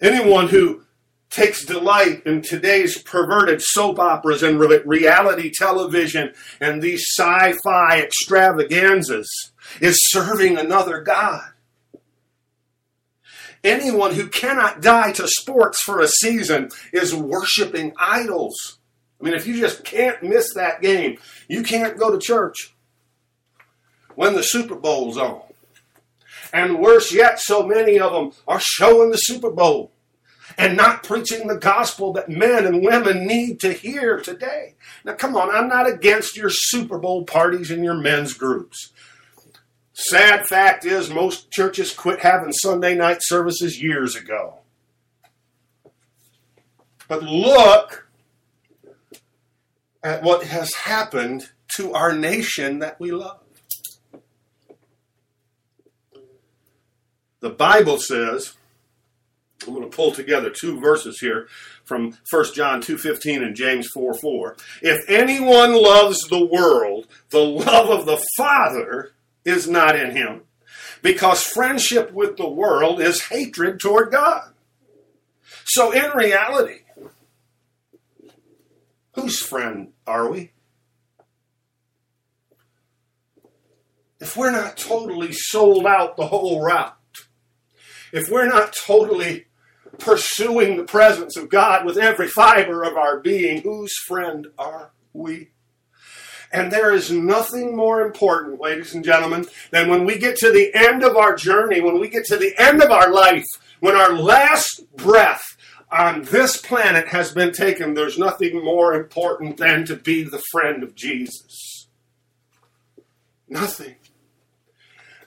Anyone 0.01 0.49
who 0.49 0.85
takes 1.31 1.65
delight 1.65 2.23
in 2.25 2.43
today's 2.43 3.03
perverted 3.03 3.61
soap 3.63 3.99
operas 3.99 4.43
and 4.43 4.59
reality 4.59 5.51
television 5.53 6.33
and 6.61 6.81
these 6.81 7.05
sci 7.17 7.55
fi 7.65 8.01
extravaganzas 8.01 9.29
is 9.81 10.11
serving 10.11 10.57
another 10.57 11.01
God. 11.01 11.51
Anyone 13.69 14.15
who 14.15 14.29
cannot 14.29 14.81
die 14.81 15.13
to 15.13 15.29
sports 15.29 15.83
for 15.83 16.01
a 16.01 16.09
season 16.09 16.71
is 16.91 17.15
worshiping 17.15 17.93
idols. 17.99 18.79
I 19.21 19.25
mean, 19.25 19.35
if 19.35 19.47
you 19.47 19.61
just 19.61 19.85
can't 19.85 20.23
miss 20.23 20.55
that 20.55 20.81
game, 20.81 21.19
you 21.49 21.63
can't 21.63 21.99
go 21.99 22.11
to 22.11 22.19
church 22.19 22.75
when 24.15 24.35
the 24.35 24.43
Super 24.43 24.75
Bowl's 24.75 25.19
on. 25.19 25.43
And 26.51 26.81
worse 26.81 27.13
yet, 27.13 27.41
so 27.41 27.63
many 27.63 28.01
of 28.01 28.13
them 28.13 28.33
are 28.47 28.61
showing 28.61 29.11
the 29.11 29.19
Super 29.19 29.51
Bowl 29.51 29.93
and 30.57 30.75
not 30.75 31.03
preaching 31.03 31.47
the 31.47 31.59
gospel 31.59 32.15
that 32.15 32.31
men 32.31 32.65
and 32.65 32.83
women 32.83 33.27
need 33.27 33.61
to 33.61 33.75
hear 33.75 34.19
today. 34.19 34.77
Now, 35.05 35.13
come 35.13 35.37
on, 35.37 35.55
I'm 35.55 35.69
not 35.69 35.87
against 35.87 36.39
your 36.39 36.49
Super 36.51 36.99
Bowl 36.99 37.25
parties 37.25 37.71
and 37.71 37.85
your 37.85 38.01
men's 38.01 38.33
groups. 38.33 38.93
Sad 40.01 40.47
fact 40.47 40.85
is, 40.85 41.11
most 41.11 41.51
churches 41.51 41.93
quit 41.93 42.21
having 42.21 42.53
Sunday 42.53 42.95
night 42.95 43.19
services 43.21 43.83
years 43.83 44.15
ago. 44.15 44.61
But 47.09 47.25
look 47.25 48.09
at 50.05 50.23
what 50.23 50.45
has 50.45 50.73
happened 50.73 51.51
to 51.75 51.95
our 51.95 52.13
nation 52.13 52.79
that 52.79 53.01
we 53.01 53.11
love. 53.11 53.41
The 57.41 57.51
Bible 57.51 57.99
says, 57.99 58.55
I'm 59.67 59.75
going 59.75 59.91
to 59.91 59.97
pull 59.97 60.13
together 60.13 60.49
two 60.49 60.79
verses 60.79 61.19
here 61.19 61.49
from 61.85 62.17
1 62.31 62.55
John 62.55 62.81
2:15 62.81 63.43
and 63.43 63.57
James 63.57 63.89
4:4. 63.97 64.61
If 64.81 65.11
anyone 65.11 65.75
loves 65.75 66.21
the 66.29 66.47
world, 66.47 67.09
the 67.31 67.45
love 67.45 67.91
of 67.91 68.07
the 68.07 68.25
Father 68.37 69.13
is 69.49 69.69
not 69.69 69.97
in 69.97 70.13
him. 70.13 70.43
Because 71.03 71.43
friendship 71.43 72.13
with 72.13 72.37
the 72.37 72.49
world 72.49 73.01
is 73.01 73.23
hatred 73.23 73.81
toward 73.81 74.13
God. 74.13 74.53
So, 75.65 75.93
in 75.93 76.11
reality, 76.17 76.81
whose 79.13 79.41
friend 79.41 79.93
are 80.07 80.31
we? 80.31 80.53
If 84.21 84.37
we're 84.37 84.51
not 84.51 84.77
totally 84.77 85.33
sold 85.33 85.87
out 85.87 86.17
the 86.17 86.27
whole 86.27 86.61
route, 86.61 86.97
if 88.13 88.29
we're 88.31 88.49
not 88.49 88.75
totally 88.75 89.47
pursuing 89.99 90.77
the 90.77 90.85
presence 90.85 91.37
of 91.37 91.49
God 91.49 91.85
with 91.85 91.97
every 91.97 92.29
fiber 92.29 92.83
of 92.83 92.97
our 92.97 93.21
being, 93.21 93.63
whose 93.63 93.95
friend 94.07 94.49
are 94.59 94.93
we? 95.13 95.51
And 96.51 96.73
there 96.73 96.95
is 96.95 97.11
nothing 97.11 97.77
more 97.77 98.01
important, 98.01 98.61
ladies 98.61 98.95
and 98.95 99.05
gentlemen, 99.05 99.47
than 99.71 99.91
when 99.91 100.05
we 100.07 100.19
get 100.19 100.37
to 100.39 100.51
the 100.51 100.75
end 100.75 101.05
of 101.05 101.17
our 101.17 101.35
journey, 101.35 101.81
when 101.81 102.01
we 102.01 102.09
get 102.09 102.25
to 102.27 102.37
the 102.37 102.55
end 102.59 102.83
of 102.83 102.91
our 102.91 103.13
life, 103.13 103.45
when 103.81 103.95
our 103.95 104.15
last 104.15 104.85
breath 104.97 105.45
on 105.91 106.23
this 106.23 106.57
planet 106.57 107.09
has 107.09 107.33
been 107.33 107.53
taken, 107.53 107.95
there's 107.95 108.19
nothing 108.19 108.65
more 108.65 108.95
important 108.95 109.59
than 109.59 109.85
to 109.87 109.97
be 109.97 110.23
the 110.23 110.43
friend 110.51 110.83
of 110.83 110.95
Jesus. 110.95 111.89
Nothing. 113.49 113.97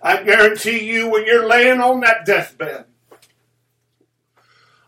I 0.01 0.23
guarantee 0.23 0.83
you, 0.83 1.09
when 1.09 1.25
you're 1.25 1.47
laying 1.47 1.79
on 1.79 1.99
that 2.01 2.25
deathbed, 2.25 2.85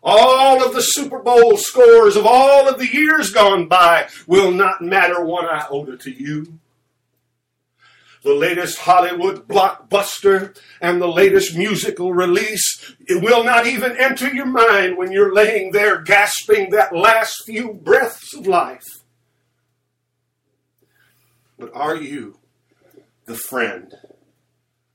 all 0.03 0.63
of 0.63 0.73
the 0.73 0.81
Super 0.81 1.19
Bowl 1.19 1.57
scores 1.57 2.15
of 2.15 2.25
all 2.25 2.67
of 2.67 2.77
the 2.77 2.91
years 2.91 3.31
gone 3.31 3.67
by 3.67 4.07
will 4.27 4.51
not 4.51 4.81
matter 4.81 5.23
one 5.23 5.45
iota 5.45 5.97
to 5.97 6.11
you. 6.11 6.59
The 8.23 8.33
latest 8.33 8.79
Hollywood 8.79 9.47
blockbuster 9.47 10.57
and 10.79 11.01
the 11.01 11.07
latest 11.07 11.57
musical 11.57 12.13
release, 12.13 12.95
it 13.05 13.21
will 13.21 13.43
not 13.43 13.67
even 13.67 13.97
enter 13.97 14.33
your 14.33 14.45
mind 14.45 14.97
when 14.97 15.11
you're 15.11 15.33
laying 15.33 15.71
there 15.71 16.01
gasping 16.01 16.69
that 16.69 16.95
last 16.95 17.43
few 17.45 17.73
breaths 17.73 18.33
of 18.33 18.47
life. 18.47 18.85
But 21.57 21.73
are 21.73 21.95
you 21.95 22.39
the 23.25 23.35
friend 23.35 23.93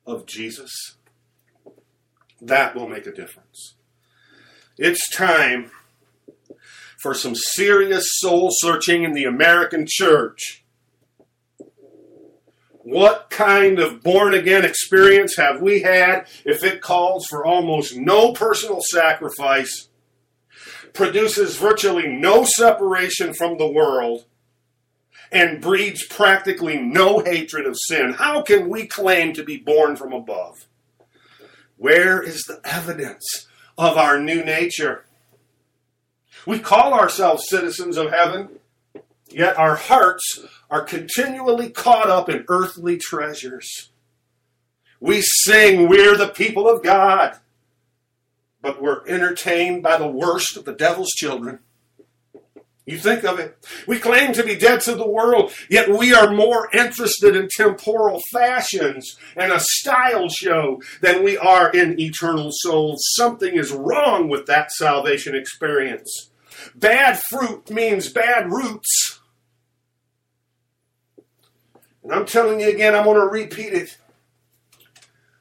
of 0.06 0.26
Jesus? 0.26 0.96
That 2.40 2.74
will 2.74 2.88
make 2.88 3.06
a 3.06 3.12
difference. 3.12 3.74
It's 4.80 5.10
time 5.10 5.72
for 7.00 7.12
some 7.12 7.34
serious 7.34 8.06
soul 8.20 8.50
searching 8.52 9.02
in 9.02 9.12
the 9.12 9.24
American 9.24 9.86
church. 9.88 10.64
What 12.70 13.28
kind 13.28 13.80
of 13.80 14.04
born 14.04 14.34
again 14.34 14.64
experience 14.64 15.36
have 15.36 15.60
we 15.60 15.82
had 15.82 16.28
if 16.44 16.62
it 16.62 16.80
calls 16.80 17.26
for 17.26 17.44
almost 17.44 17.96
no 17.96 18.32
personal 18.32 18.80
sacrifice, 18.80 19.88
produces 20.92 21.56
virtually 21.56 22.06
no 22.06 22.44
separation 22.44 23.34
from 23.34 23.58
the 23.58 23.66
world, 23.66 24.26
and 25.32 25.60
breeds 25.60 26.06
practically 26.06 26.80
no 26.80 27.18
hatred 27.18 27.66
of 27.66 27.76
sin? 27.76 28.14
How 28.16 28.42
can 28.42 28.68
we 28.68 28.86
claim 28.86 29.32
to 29.32 29.42
be 29.42 29.56
born 29.56 29.96
from 29.96 30.12
above? 30.12 30.68
Where 31.76 32.22
is 32.22 32.44
the 32.44 32.60
evidence 32.64 33.47
of 33.78 33.96
our 33.96 34.20
new 34.20 34.44
nature. 34.44 35.04
We 36.44 36.58
call 36.58 36.92
ourselves 36.92 37.48
citizens 37.48 37.96
of 37.96 38.10
heaven, 38.10 38.58
yet 39.28 39.56
our 39.56 39.76
hearts 39.76 40.40
are 40.68 40.82
continually 40.82 41.70
caught 41.70 42.10
up 42.10 42.28
in 42.28 42.44
earthly 42.48 42.98
treasures. 42.98 43.90
We 45.00 45.22
sing, 45.22 45.88
We're 45.88 46.16
the 46.16 46.28
people 46.28 46.68
of 46.68 46.82
God, 46.82 47.38
but 48.60 48.82
we're 48.82 49.06
entertained 49.06 49.82
by 49.82 49.96
the 49.96 50.08
worst 50.08 50.56
of 50.56 50.64
the 50.64 50.74
devil's 50.74 51.12
children. 51.12 51.60
You 52.88 52.96
think 52.96 53.22
of 53.22 53.38
it. 53.38 53.54
We 53.86 53.98
claim 53.98 54.32
to 54.32 54.42
be 54.42 54.56
dead 54.56 54.80
to 54.82 54.94
the 54.94 55.06
world, 55.06 55.52
yet 55.68 55.90
we 55.90 56.14
are 56.14 56.32
more 56.32 56.70
interested 56.72 57.36
in 57.36 57.48
temporal 57.54 58.22
fashions 58.32 59.18
and 59.36 59.52
a 59.52 59.60
style 59.60 60.30
show 60.30 60.80
than 61.02 61.22
we 61.22 61.36
are 61.36 61.70
in 61.70 62.00
eternal 62.00 62.48
souls. 62.50 63.04
Something 63.14 63.56
is 63.56 63.72
wrong 63.72 64.30
with 64.30 64.46
that 64.46 64.72
salvation 64.72 65.36
experience. 65.36 66.30
Bad 66.74 67.20
fruit 67.28 67.68
means 67.68 68.10
bad 68.10 68.50
roots. 68.50 69.20
And 72.02 72.12
I'm 72.14 72.24
telling 72.24 72.60
you 72.60 72.70
again, 72.70 72.94
I'm 72.94 73.04
going 73.04 73.20
to 73.20 73.26
repeat 73.26 73.74
it. 73.74 73.98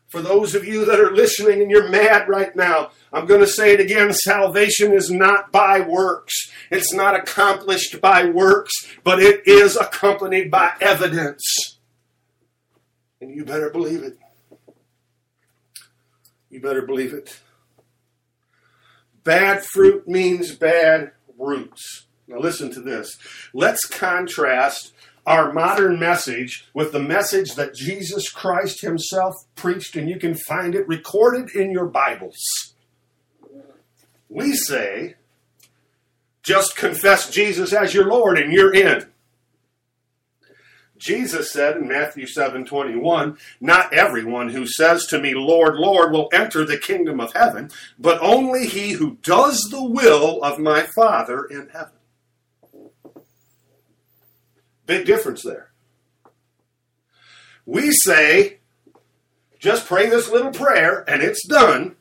For 0.07 0.21
those 0.21 0.55
of 0.55 0.65
you 0.65 0.85
that 0.85 1.01
are 1.01 1.13
listening 1.13 1.61
and 1.61 1.69
you're 1.69 1.89
mad 1.89 2.29
right 2.29 2.55
now, 2.55 2.91
I'm 3.11 3.25
going 3.25 3.41
to 3.41 3.47
say 3.47 3.73
it 3.73 3.81
again 3.81 4.13
salvation 4.13 4.93
is 4.93 5.11
not 5.11 5.51
by 5.51 5.81
works. 5.81 6.49
It's 6.71 6.93
not 6.93 7.15
accomplished 7.15 7.99
by 7.99 8.25
works, 8.25 8.73
but 9.03 9.19
it 9.19 9.45
is 9.45 9.75
accompanied 9.75 10.49
by 10.49 10.71
evidence. 10.79 11.43
And 13.19 13.35
you 13.35 13.43
better 13.43 13.69
believe 13.69 14.03
it. 14.03 14.17
You 16.49 16.61
better 16.61 16.83
believe 16.83 17.13
it. 17.13 17.39
Bad 19.25 19.65
fruit 19.65 20.07
means 20.07 20.55
bad 20.55 21.11
roots. 21.37 22.05
Now, 22.27 22.39
listen 22.39 22.71
to 22.73 22.81
this. 22.81 23.17
Let's 23.53 23.85
contrast 23.85 24.93
our 25.27 25.51
modern 25.51 25.99
message 25.99 26.69
with 26.73 26.93
the 26.93 27.01
message 27.01 27.53
that 27.55 27.75
Jesus 27.75 28.29
Christ 28.29 28.81
Himself 28.81 29.35
preached, 29.55 29.97
and 29.97 30.09
you 30.09 30.17
can 30.17 30.35
find 30.35 30.73
it 30.73 30.87
recorded 30.87 31.53
in 31.53 31.69
your 31.69 31.85
Bibles. 31.85 32.37
We 34.29 34.53
say, 34.53 35.15
just 36.41 36.77
confess 36.77 37.29
Jesus 37.29 37.73
as 37.73 37.93
your 37.93 38.07
Lord 38.07 38.39
and 38.39 38.53
you're 38.53 38.73
in. 38.73 39.05
Jesus 40.97 41.51
said 41.51 41.75
in 41.75 41.89
Matthew 41.89 42.25
7 42.25 42.65
21, 42.65 43.37
Not 43.59 43.93
everyone 43.93 44.49
who 44.49 44.65
says 44.65 45.05
to 45.07 45.19
me, 45.19 45.35
Lord, 45.35 45.75
Lord, 45.75 46.11
will 46.11 46.29
enter 46.31 46.63
the 46.63 46.77
kingdom 46.77 47.19
of 47.19 47.33
heaven, 47.33 47.69
but 47.99 48.19
only 48.21 48.65
he 48.65 48.91
who 48.91 49.17
does 49.23 49.59
the 49.69 49.83
will 49.83 50.41
of 50.41 50.57
my 50.57 50.83
Father 50.95 51.43
in 51.43 51.67
heaven. 51.71 51.96
Big 54.87 55.05
difference 55.05 55.43
there. 55.43 55.69
We 57.65 57.91
say, 57.91 58.59
just 59.59 59.85
pray 59.85 60.09
this 60.09 60.29
little 60.29 60.51
prayer 60.51 61.03
and 61.07 61.21
it's 61.21 61.45
done. 61.45 61.97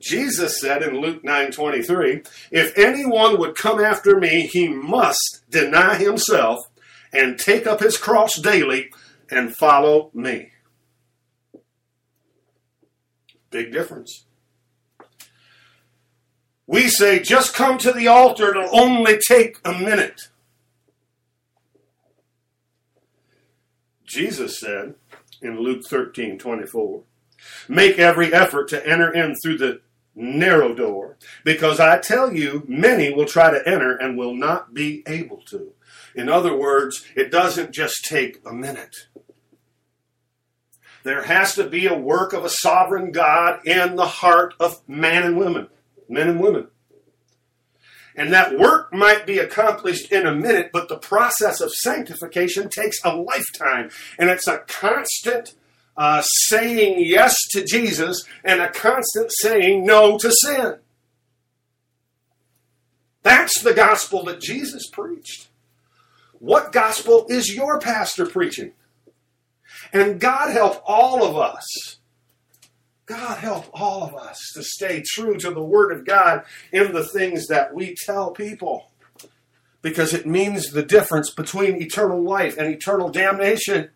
Jesus 0.00 0.60
said 0.60 0.82
in 0.82 1.00
Luke 1.00 1.22
9:23, 1.24 2.22
"If 2.50 2.76
anyone 2.76 3.38
would 3.38 3.56
come 3.56 3.82
after 3.82 4.16
me, 4.18 4.46
he 4.46 4.68
must 4.68 5.44
deny 5.48 5.96
himself 5.96 6.68
and 7.12 7.38
take 7.38 7.66
up 7.66 7.80
his 7.80 7.96
cross 7.96 8.38
daily 8.38 8.90
and 9.30 9.56
follow 9.56 10.10
me." 10.12 10.52
Big 13.50 13.72
difference. 13.72 14.26
We 16.66 16.88
say, 16.88 17.20
just 17.20 17.54
come 17.54 17.78
to 17.78 17.92
the 17.92 18.08
altar, 18.08 18.50
it'll 18.50 18.76
only 18.76 19.18
take 19.28 19.58
a 19.64 19.72
minute. 19.72 20.28
Jesus 24.06 24.58
said 24.60 24.94
in 25.42 25.60
Luke 25.60 25.84
13 25.88 26.38
24, 26.38 27.02
Make 27.68 27.98
every 27.98 28.32
effort 28.32 28.68
to 28.68 28.86
enter 28.86 29.12
in 29.12 29.34
through 29.36 29.58
the 29.58 29.80
narrow 30.14 30.74
door, 30.74 31.18
because 31.44 31.78
I 31.78 31.98
tell 31.98 32.32
you, 32.32 32.64
many 32.66 33.12
will 33.12 33.26
try 33.26 33.50
to 33.50 33.68
enter 33.68 33.96
and 33.96 34.16
will 34.16 34.34
not 34.34 34.72
be 34.72 35.02
able 35.06 35.42
to. 35.48 35.72
In 36.14 36.28
other 36.28 36.56
words, 36.56 37.04
it 37.14 37.30
doesn't 37.30 37.72
just 37.72 38.04
take 38.04 38.40
a 38.46 38.52
minute. 38.52 38.96
There 41.04 41.22
has 41.22 41.54
to 41.54 41.68
be 41.68 41.86
a 41.86 41.96
work 41.96 42.32
of 42.32 42.44
a 42.44 42.50
sovereign 42.50 43.12
God 43.12 43.64
in 43.66 43.94
the 43.94 44.06
heart 44.06 44.54
of 44.58 44.80
man 44.88 45.22
and 45.22 45.38
women, 45.38 45.68
men 46.08 46.28
and 46.28 46.40
women. 46.40 46.68
And 48.16 48.32
that 48.32 48.58
work 48.58 48.92
might 48.94 49.26
be 49.26 49.38
accomplished 49.38 50.10
in 50.10 50.26
a 50.26 50.34
minute, 50.34 50.70
but 50.72 50.88
the 50.88 50.96
process 50.96 51.60
of 51.60 51.70
sanctification 51.70 52.70
takes 52.70 52.98
a 53.04 53.14
lifetime. 53.14 53.90
And 54.18 54.30
it's 54.30 54.48
a 54.48 54.58
constant 54.66 55.54
uh, 55.96 56.22
saying 56.22 57.04
yes 57.04 57.36
to 57.50 57.64
Jesus 57.64 58.24
and 58.42 58.60
a 58.60 58.70
constant 58.70 59.30
saying 59.40 59.84
no 59.84 60.16
to 60.18 60.32
sin. 60.32 60.76
That's 63.22 63.60
the 63.60 63.74
gospel 63.74 64.24
that 64.24 64.40
Jesus 64.40 64.88
preached. 64.90 65.48
What 66.38 66.72
gospel 66.72 67.26
is 67.28 67.54
your 67.54 67.80
pastor 67.80 68.24
preaching? 68.24 68.72
And 69.92 70.20
God 70.20 70.52
help 70.52 70.82
all 70.86 71.24
of 71.24 71.36
us 71.36 71.96
God 73.06 73.38
help 73.38 73.66
all 73.72 74.02
of 74.02 74.16
us 74.16 74.50
to 74.54 74.64
stay 74.64 75.02
true 75.06 75.36
to 75.38 75.52
the 75.52 75.62
Word 75.62 75.92
of 75.92 76.04
God 76.04 76.42
in 76.72 76.92
the 76.92 77.04
things 77.04 77.46
that 77.46 77.72
we 77.72 77.94
tell 77.94 78.32
people. 78.32 78.90
Because 79.80 80.12
it 80.12 80.26
means 80.26 80.70
the 80.72 80.82
difference 80.82 81.30
between 81.30 81.80
eternal 81.80 82.20
life 82.20 82.58
and 82.58 82.66
eternal 82.66 83.08
damnation. 83.08 83.90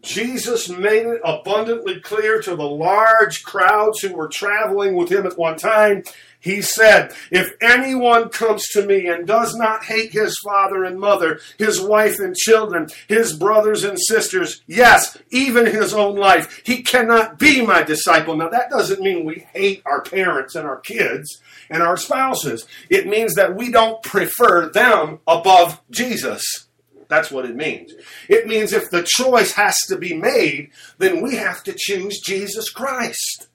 Jesus 0.00 0.70
made 0.70 1.06
it 1.06 1.20
abundantly 1.24 2.00
clear 2.00 2.40
to 2.42 2.56
the 2.56 2.68
large 2.68 3.42
crowds 3.42 4.00
who 4.00 4.14
were 4.14 4.28
traveling 4.28 4.94
with 4.94 5.10
him 5.10 5.26
at 5.26 5.38
one 5.38 5.56
time 5.56 6.04
he 6.44 6.60
said, 6.60 7.14
If 7.30 7.54
anyone 7.62 8.28
comes 8.28 8.68
to 8.72 8.84
me 8.84 9.06
and 9.06 9.26
does 9.26 9.54
not 9.54 9.82
hate 9.82 10.12
his 10.12 10.38
father 10.44 10.84
and 10.84 11.00
mother, 11.00 11.40
his 11.56 11.80
wife 11.80 12.18
and 12.18 12.36
children, 12.36 12.90
his 13.08 13.34
brothers 13.34 13.82
and 13.82 13.98
sisters, 13.98 14.60
yes, 14.66 15.16
even 15.30 15.64
his 15.64 15.94
own 15.94 16.16
life, 16.16 16.60
he 16.62 16.82
cannot 16.82 17.38
be 17.38 17.64
my 17.64 17.82
disciple. 17.82 18.36
Now, 18.36 18.50
that 18.50 18.68
doesn't 18.68 19.00
mean 19.00 19.24
we 19.24 19.46
hate 19.54 19.80
our 19.86 20.02
parents 20.02 20.54
and 20.54 20.66
our 20.66 20.80
kids 20.80 21.40
and 21.70 21.82
our 21.82 21.96
spouses. 21.96 22.66
It 22.90 23.06
means 23.06 23.34
that 23.36 23.56
we 23.56 23.70
don't 23.70 24.02
prefer 24.02 24.68
them 24.68 25.20
above 25.26 25.80
Jesus. 25.90 26.66
That's 27.08 27.30
what 27.30 27.46
it 27.46 27.56
means. 27.56 27.94
It 28.28 28.46
means 28.46 28.74
if 28.74 28.90
the 28.90 29.02
choice 29.02 29.52
has 29.52 29.78
to 29.88 29.96
be 29.96 30.12
made, 30.12 30.72
then 30.98 31.22
we 31.22 31.36
have 31.36 31.64
to 31.64 31.74
choose 31.74 32.20
Jesus 32.20 32.68
Christ. 32.68 33.48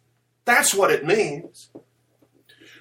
That's 0.46 0.74
what 0.74 0.90
it 0.90 1.06
means. 1.06 1.70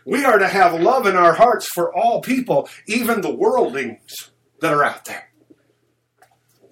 We 0.08 0.24
are 0.24 0.38
to 0.38 0.48
have 0.48 0.80
love 0.80 1.06
in 1.06 1.16
our 1.16 1.34
hearts 1.34 1.68
for 1.68 1.94
all 1.94 2.22
people, 2.22 2.66
even 2.86 3.20
the 3.20 3.34
worldlings 3.34 4.30
that 4.62 4.72
are 4.72 4.82
out 4.82 5.04
there. 5.04 5.28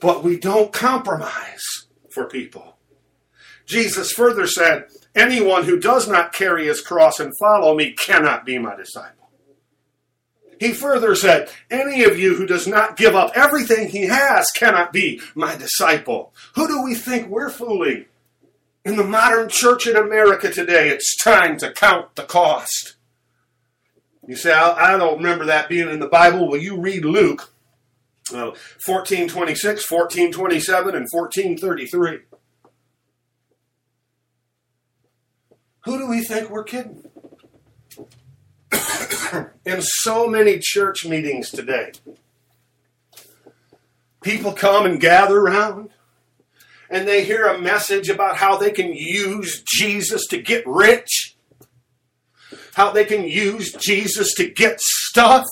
But 0.00 0.24
we 0.24 0.38
don't 0.38 0.72
compromise 0.72 1.62
for 2.08 2.24
people. 2.24 2.78
Jesus 3.66 4.10
further 4.10 4.46
said, 4.46 4.86
Anyone 5.14 5.64
who 5.64 5.78
does 5.78 6.08
not 6.08 6.32
carry 6.32 6.66
his 6.66 6.80
cross 6.80 7.20
and 7.20 7.30
follow 7.38 7.76
me 7.76 7.92
cannot 7.92 8.46
be 8.46 8.58
my 8.58 8.74
disciple. 8.74 9.28
He 10.58 10.72
further 10.72 11.14
said, 11.14 11.50
Any 11.70 12.04
of 12.04 12.18
you 12.18 12.36
who 12.36 12.46
does 12.46 12.66
not 12.66 12.96
give 12.96 13.14
up 13.14 13.32
everything 13.36 13.90
he 13.90 14.04
has 14.06 14.50
cannot 14.52 14.94
be 14.94 15.20
my 15.34 15.56
disciple. 15.56 16.32
Who 16.54 16.66
do 16.66 16.82
we 16.82 16.94
think 16.94 17.28
we're 17.28 17.50
fooling? 17.50 18.06
In 18.82 18.96
the 18.96 19.04
modern 19.04 19.50
church 19.50 19.86
in 19.86 19.96
America 19.96 20.50
today, 20.50 20.88
it's 20.88 21.22
time 21.22 21.58
to 21.58 21.72
count 21.72 22.14
the 22.14 22.22
cost. 22.22 22.95
You 24.26 24.34
say, 24.36 24.52
I, 24.52 24.96
don't 24.96 25.18
remember 25.18 25.46
that 25.46 25.68
being 25.68 25.88
in 25.88 26.00
the 26.00 26.08
Bible. 26.08 26.48
Well, 26.48 26.60
you 26.60 26.80
read 26.80 27.04
Luke 27.04 27.52
uh, 28.32 28.50
1426, 28.84 29.90
1427, 29.90 30.94
and 30.96 31.06
1433. 31.10 32.18
Who 35.84 35.98
do 35.98 36.08
we 36.08 36.22
think 36.22 36.50
we're 36.50 36.64
kidding? 36.64 37.04
in 39.64 39.80
so 39.80 40.26
many 40.26 40.58
church 40.60 41.06
meetings 41.06 41.50
today, 41.50 41.92
people 44.22 44.52
come 44.52 44.86
and 44.86 45.00
gather 45.00 45.38
around 45.38 45.90
and 46.90 47.06
they 47.06 47.24
hear 47.24 47.46
a 47.46 47.60
message 47.60 48.08
about 48.08 48.36
how 48.36 48.56
they 48.56 48.70
can 48.70 48.92
use 48.92 49.62
Jesus 49.64 50.26
to 50.28 50.40
get 50.40 50.64
rich 50.66 51.35
how 52.76 52.90
they 52.90 53.06
can 53.06 53.26
use 53.26 53.72
Jesus 53.72 54.34
to 54.34 54.50
get 54.50 54.78
stuff. 54.78 55.46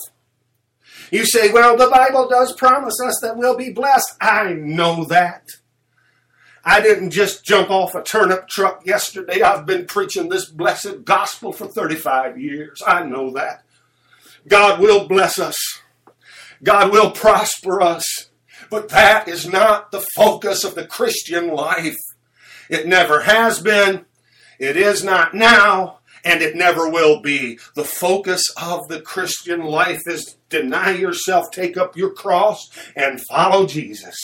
You 1.10 1.24
say, 1.24 1.50
well, 1.50 1.74
the 1.74 1.88
Bible 1.88 2.28
does 2.28 2.54
promise 2.54 2.96
us 3.02 3.18
that 3.22 3.38
we'll 3.38 3.56
be 3.56 3.72
blessed. 3.72 4.14
I 4.20 4.52
know 4.52 5.06
that. 5.06 5.48
I 6.66 6.82
didn't 6.82 7.12
just 7.12 7.42
jump 7.42 7.70
off 7.70 7.94
a 7.94 8.02
turnip 8.02 8.46
truck 8.48 8.84
yesterday. 8.84 9.40
I've 9.40 9.64
been 9.64 9.87
preaching 9.87 10.28
this 10.28 10.50
blessed 10.50 11.06
gospel 11.06 11.54
for 11.54 11.66
35 11.66 12.38
years. 12.38 12.82
I 12.87 13.04
know 13.04 13.30
that. 13.30 13.64
God 14.46 14.78
will 14.78 15.08
bless 15.08 15.38
us. 15.38 15.56
God 16.62 16.92
will 16.92 17.10
prosper 17.10 17.80
us. 17.80 18.28
But 18.68 18.90
that 18.90 19.28
is 19.28 19.46
not 19.46 19.92
the 19.92 20.04
focus 20.14 20.62
of 20.62 20.74
the 20.74 20.87
Christian 20.87 21.48
life. 21.48 21.96
It 22.68 22.87
never 22.87 23.22
has 23.22 23.60
been. 23.60 24.04
It 24.58 24.76
is 24.76 25.02
not 25.02 25.32
now 25.32 26.00
and 26.24 26.42
it 26.42 26.56
never 26.56 26.88
will 26.88 27.20
be. 27.20 27.58
The 27.74 27.84
focus 27.84 28.42
of 28.60 28.88
the 28.88 29.00
Christian 29.00 29.62
life 29.62 30.00
is 30.06 30.37
deny 30.48 30.92
yourself, 30.92 31.46
take 31.52 31.76
up 31.76 31.96
your 31.96 32.12
cross, 32.12 32.70
and 32.96 33.20
follow 33.28 33.66
Jesus. 33.66 34.16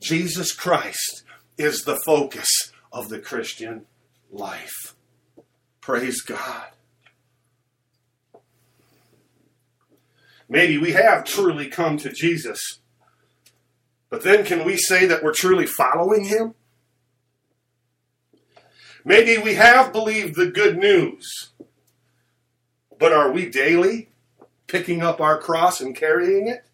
Jesus 0.00 0.52
Christ 0.52 1.24
is 1.58 1.82
the 1.82 2.00
focus 2.06 2.72
of 2.92 3.08
the 3.08 3.18
Christian 3.18 3.86
life. 4.30 4.94
Praise 5.80 6.22
God. 6.22 6.68
Maybe 10.48 10.78
we 10.78 10.92
have 10.92 11.24
truly 11.24 11.68
come 11.68 11.96
to 11.98 12.12
Jesus, 12.12 12.60
but 14.10 14.22
then 14.22 14.44
can 14.44 14.64
we 14.66 14.76
say 14.76 15.06
that 15.06 15.22
we're 15.22 15.32
truly 15.32 15.66
following 15.66 16.26
Him? 16.26 16.54
Maybe 19.04 19.38
we 19.38 19.54
have 19.54 19.92
believed 19.92 20.36
the 20.36 20.46
good 20.46 20.78
news, 20.78 21.50
but 22.98 23.12
are 23.12 23.32
we 23.32 23.48
daily 23.48 24.10
picking 24.68 25.02
up 25.02 25.20
our 25.20 25.38
cross 25.38 25.80
and 25.80 25.94
carrying 25.94 26.48
it? 26.48 26.64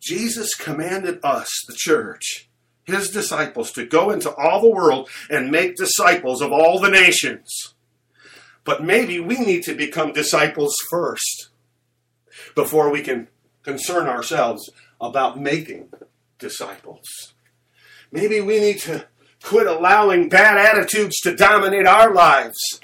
Jesus 0.00 0.54
commanded 0.54 1.18
us, 1.22 1.48
the 1.66 1.74
church, 1.76 2.48
his 2.84 3.10
disciples, 3.10 3.72
to 3.72 3.84
go 3.84 4.10
into 4.10 4.32
all 4.34 4.62
the 4.62 4.70
world 4.70 5.08
and 5.28 5.50
make 5.50 5.74
disciples 5.74 6.40
of 6.40 6.52
all 6.52 6.78
the 6.78 6.90
nations. 6.90 7.74
But 8.64 8.84
maybe 8.84 9.20
we 9.20 9.38
need 9.38 9.64
to 9.64 9.74
become 9.74 10.12
disciples 10.12 10.74
first 10.90 11.48
before 12.54 12.90
we 12.90 13.02
can 13.02 13.28
concern 13.62 14.06
ourselves 14.06 14.70
about 15.00 15.38
making 15.38 15.88
disciples. 16.38 17.34
Maybe 18.12 18.40
we 18.40 18.60
need 18.60 18.78
to 18.80 19.06
quit 19.46 19.68
allowing 19.68 20.28
bad 20.28 20.58
attitudes 20.58 21.20
to 21.20 21.36
dominate 21.36 21.86
our 21.86 22.12
lives. 22.12 22.80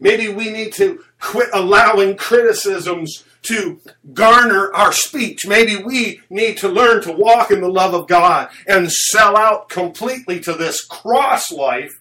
Maybe 0.00 0.28
we 0.28 0.50
need 0.50 0.72
to 0.72 1.04
quit 1.20 1.50
allowing 1.52 2.16
criticisms 2.16 3.22
to 3.42 3.80
garner 4.12 4.74
our 4.74 4.92
speech. 4.92 5.46
Maybe 5.46 5.76
we 5.76 6.20
need 6.28 6.56
to 6.58 6.68
learn 6.68 7.00
to 7.02 7.12
walk 7.12 7.52
in 7.52 7.60
the 7.60 7.68
love 7.68 7.94
of 7.94 8.08
God 8.08 8.48
and 8.66 8.90
sell 8.90 9.36
out 9.36 9.68
completely 9.68 10.40
to 10.40 10.54
this 10.54 10.84
cross 10.84 11.52
life 11.52 11.92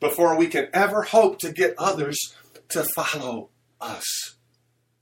before 0.00 0.34
we 0.34 0.46
can 0.46 0.68
ever 0.72 1.02
hope 1.02 1.38
to 1.40 1.52
get 1.52 1.74
others 1.76 2.34
to 2.70 2.82
follow 2.94 3.50
us 3.78 4.36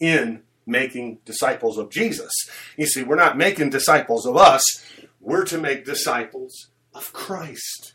in 0.00 0.42
making 0.66 1.18
disciples 1.24 1.78
of 1.78 1.90
Jesus. 1.90 2.32
You 2.76 2.86
see, 2.86 3.04
we're 3.04 3.14
not 3.14 3.38
making 3.38 3.70
disciples 3.70 4.26
of 4.26 4.36
us, 4.36 4.84
we're 5.20 5.44
to 5.44 5.58
make 5.58 5.84
disciples 5.84 6.70
of 6.92 7.12
Christ. 7.12 7.94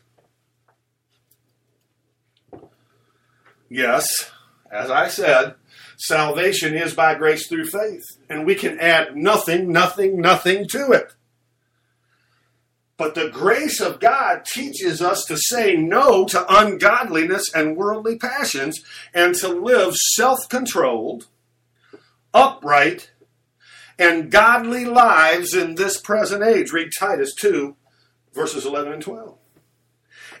Yes, 3.68 4.06
as 4.70 4.90
I 4.90 5.08
said, 5.08 5.54
salvation 5.96 6.74
is 6.74 6.94
by 6.94 7.14
grace 7.14 7.48
through 7.48 7.66
faith, 7.66 8.04
and 8.28 8.46
we 8.46 8.54
can 8.54 8.78
add 8.78 9.16
nothing, 9.16 9.72
nothing, 9.72 10.20
nothing 10.20 10.66
to 10.68 10.92
it. 10.92 11.14
But 12.96 13.14
the 13.14 13.28
grace 13.28 13.80
of 13.80 14.00
God 14.00 14.44
teaches 14.44 15.02
us 15.02 15.24
to 15.26 15.36
say 15.36 15.76
no 15.76 16.24
to 16.26 16.46
ungodliness 16.48 17.52
and 17.54 17.76
worldly 17.76 18.16
passions 18.16 18.82
and 19.12 19.34
to 19.36 19.48
live 19.48 19.94
self 19.94 20.48
controlled, 20.48 21.26
upright, 22.32 23.10
and 23.98 24.30
godly 24.30 24.84
lives 24.84 25.54
in 25.54 25.74
this 25.74 26.00
present 26.00 26.42
age. 26.42 26.72
Read 26.72 26.90
Titus 26.98 27.34
2, 27.34 27.76
verses 28.32 28.64
11 28.64 28.94
and 28.94 29.02
12. 29.02 29.36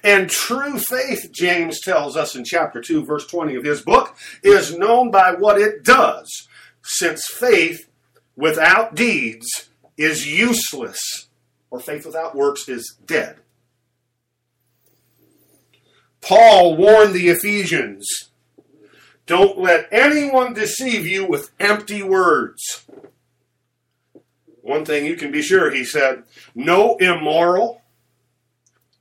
And 0.06 0.30
true 0.30 0.78
faith, 0.78 1.32
James 1.32 1.80
tells 1.80 2.16
us 2.16 2.36
in 2.36 2.44
chapter 2.44 2.80
2, 2.80 3.04
verse 3.04 3.26
20 3.26 3.56
of 3.56 3.64
his 3.64 3.82
book, 3.82 4.16
is 4.40 4.78
known 4.78 5.10
by 5.10 5.32
what 5.32 5.60
it 5.60 5.82
does, 5.82 6.46
since 6.80 7.26
faith 7.26 7.88
without 8.36 8.94
deeds 8.94 9.68
is 9.96 10.24
useless, 10.24 11.26
or 11.72 11.80
faith 11.80 12.06
without 12.06 12.36
works 12.36 12.68
is 12.68 12.96
dead. 13.04 13.38
Paul 16.20 16.76
warned 16.76 17.12
the 17.12 17.28
Ephesians 17.28 18.06
don't 19.26 19.58
let 19.58 19.88
anyone 19.90 20.54
deceive 20.54 21.04
you 21.04 21.26
with 21.26 21.50
empty 21.58 22.04
words. 22.04 22.86
One 24.62 24.84
thing 24.84 25.04
you 25.04 25.16
can 25.16 25.32
be 25.32 25.42
sure, 25.42 25.72
he 25.72 25.84
said, 25.84 26.22
no 26.54 26.94
immoral, 26.98 27.82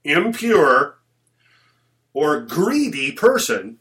impure, 0.03 0.94
or 2.15 2.39
greedy 2.39 3.11
person, 3.11 3.77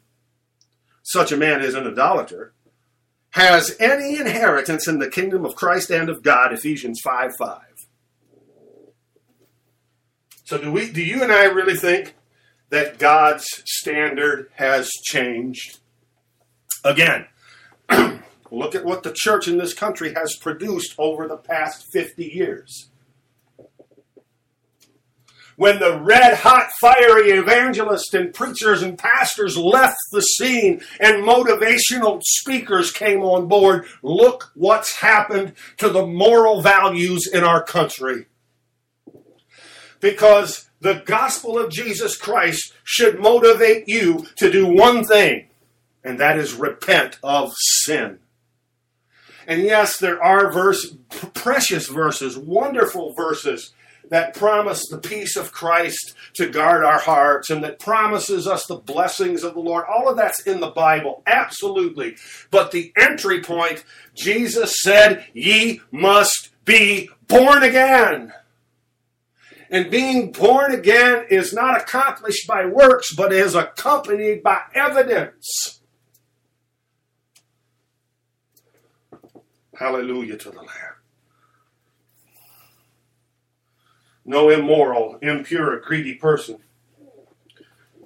such 1.04 1.30
a 1.32 1.36
man 1.36 1.62
is 1.62 1.74
an 1.74 1.86
idolater, 1.86 2.52
has 3.30 3.76
any 3.78 4.18
inheritance 4.18 4.86
in 4.88 4.98
the 4.98 5.08
kingdom 5.08 5.46
of 5.46 5.54
Christ 5.54 5.88
and 5.90 6.10
of 6.10 6.22
God, 6.22 6.52
Ephesians 6.52 7.00
5 7.02 7.36
5. 7.38 7.60
So 10.42 10.58
do 10.58 10.70
we 10.70 10.90
do 10.90 11.02
you 11.02 11.22
and 11.22 11.32
I 11.32 11.44
really 11.44 11.76
think 11.76 12.16
that 12.68 12.98
God's 12.98 13.46
standard 13.64 14.50
has 14.56 14.90
changed? 15.04 15.78
Again, 16.84 17.26
look 18.50 18.74
at 18.74 18.84
what 18.84 19.04
the 19.04 19.14
church 19.14 19.48
in 19.48 19.58
this 19.58 19.72
country 19.72 20.12
has 20.14 20.36
produced 20.36 20.94
over 20.98 21.26
the 21.28 21.36
past 21.36 21.86
50 21.92 22.24
years 22.24 22.90
when 25.56 25.78
the 25.78 25.98
red 26.00 26.36
hot, 26.36 26.70
fiery 26.80 27.30
evangelists 27.30 28.12
and 28.14 28.34
preachers 28.34 28.82
and 28.82 28.98
pastors 28.98 29.56
left 29.56 29.98
the 30.12 30.20
scene 30.20 30.80
and 31.00 31.24
motivational 31.24 32.20
speakers 32.22 32.90
came 32.90 33.22
on 33.22 33.46
board, 33.46 33.86
look 34.02 34.50
what's 34.54 35.00
happened 35.00 35.52
to 35.78 35.88
the 35.88 36.06
moral 36.06 36.60
values 36.60 37.26
in 37.26 37.44
our 37.44 37.62
country. 37.62 38.26
Because 40.00 40.68
the 40.80 41.02
gospel 41.06 41.58
of 41.58 41.70
Jesus 41.70 42.16
Christ 42.16 42.74
should 42.82 43.20
motivate 43.20 43.88
you 43.88 44.26
to 44.36 44.50
do 44.50 44.66
one 44.66 45.04
thing, 45.04 45.48
and 46.02 46.20
that 46.20 46.38
is 46.38 46.54
repent 46.54 47.18
of 47.22 47.52
sin. 47.56 48.18
And 49.46 49.62
yes, 49.62 49.98
there 49.98 50.22
are 50.22 50.52
verse, 50.52 50.96
precious 51.34 51.88
verses, 51.88 52.36
wonderful 52.36 53.14
verses 53.14 53.72
that 54.10 54.34
promise 54.34 54.86
the 54.88 54.98
peace 54.98 55.36
of 55.36 55.52
Christ 55.52 56.14
to 56.34 56.48
guard 56.48 56.84
our 56.84 56.98
hearts 56.98 57.50
and 57.50 57.62
that 57.64 57.78
promises 57.78 58.46
us 58.46 58.66
the 58.66 58.76
blessings 58.76 59.42
of 59.42 59.54
the 59.54 59.60
Lord. 59.60 59.84
All 59.88 60.08
of 60.08 60.16
that's 60.16 60.42
in 60.42 60.60
the 60.60 60.70
Bible, 60.70 61.22
absolutely. 61.26 62.16
But 62.50 62.70
the 62.70 62.92
entry 62.96 63.42
point, 63.42 63.84
Jesus 64.14 64.80
said, 64.82 65.26
Ye 65.32 65.80
must 65.90 66.50
be 66.64 67.10
born 67.28 67.62
again. 67.62 68.32
And 69.70 69.90
being 69.90 70.30
born 70.30 70.72
again 70.72 71.26
is 71.30 71.52
not 71.52 71.80
accomplished 71.80 72.46
by 72.46 72.66
works, 72.66 73.14
but 73.14 73.32
is 73.32 73.54
accompanied 73.54 74.42
by 74.42 74.60
evidence. 74.74 75.80
Hallelujah 79.76 80.36
to 80.36 80.50
the 80.50 80.60
Lamb. 80.60 80.93
No 84.24 84.50
immoral, 84.50 85.18
impure, 85.22 85.78
greedy 85.80 86.14
person. 86.14 86.58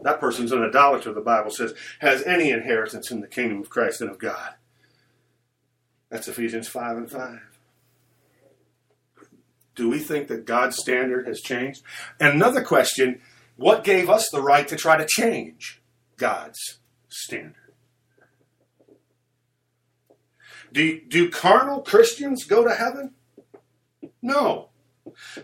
That 0.03 0.21
person's 0.21 0.53
an 0.53 0.63
idolater, 0.63 1.13
the 1.13 1.21
Bible 1.21 1.51
says, 1.51 1.75
has 2.01 2.23
any 2.23 2.51
inheritance 2.51 3.11
in 3.11 3.21
the 3.21 3.27
kingdom 3.27 3.61
of 3.61 3.71
Christ 3.71 4.01
and 4.01 4.11
of 4.11 4.19
God. 4.19 4.55
That's 6.11 6.29
Ephesians 6.29 6.69
5 6.69 6.97
and 6.97 7.11
5. 7.11 7.41
Do 9.75 9.89
we 9.89 9.99
think 9.99 10.29
that 10.29 10.45
God's 10.45 10.77
standard 10.77 11.27
has 11.27 11.41
changed? 11.41 11.83
And 12.19 12.35
another 12.35 12.63
question 12.63 13.21
what 13.57 13.85
gave 13.85 14.09
us 14.09 14.29
the 14.31 14.41
right 14.41 14.67
to 14.69 14.77
try 14.77 14.97
to 14.97 15.07
change 15.07 15.83
God's 16.17 16.79
standard? 17.09 17.55
Do, 20.73 21.01
do 21.09 21.31
carnal 21.31 21.83
Christians 21.83 22.45
go 22.45 22.65
to 22.65 22.75
heaven? 22.75 23.15
No. 24.23 24.69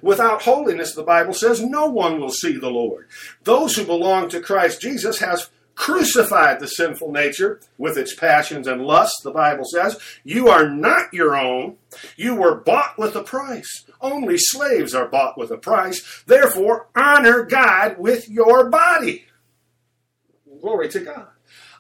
Without 0.03 0.43
holiness, 0.43 0.95
the 0.95 1.03
Bible 1.03 1.35
says, 1.35 1.63
no 1.63 1.87
one 1.87 2.21
will 2.21 2.31
see 2.31 2.57
the 2.57 2.71
Lord. 2.71 3.09
Those 3.43 3.77
who 3.77 3.85
belong 3.85 4.29
to 4.31 4.41
Christ 4.41 4.81
Jesus 4.81 5.19
has 5.19 5.51
crucified 5.75 6.61
the 6.61 6.69
sinful 6.69 7.11
nature 7.11 7.61
with 7.79 7.99
its 7.99 8.15
passions 8.15 8.67
and 8.67 8.83
lusts, 8.83 9.23
the 9.23 9.31
Bible 9.31 9.65
says. 9.65 9.99
You 10.23 10.49
are 10.49 10.69
not 10.69 11.13
your 11.13 11.37
own. 11.37 11.77
You 12.17 12.37
were 12.37 12.55
bought 12.55 12.97
with 12.99 13.17
a 13.17 13.23
price. 13.23 13.85
Only 14.01 14.37
slaves 14.39 14.95
are 14.95 15.09
bought 15.09 15.37
with 15.37 15.51
a 15.51 15.59
price. 15.59 16.23
Therefore, 16.27 16.89
honor 16.95 17.45
God 17.45 17.99
with 17.99 18.29
your 18.29 18.71
body. 18.71 19.27
Glory 20.61 20.89
to 20.91 21.01
God. 21.01 21.29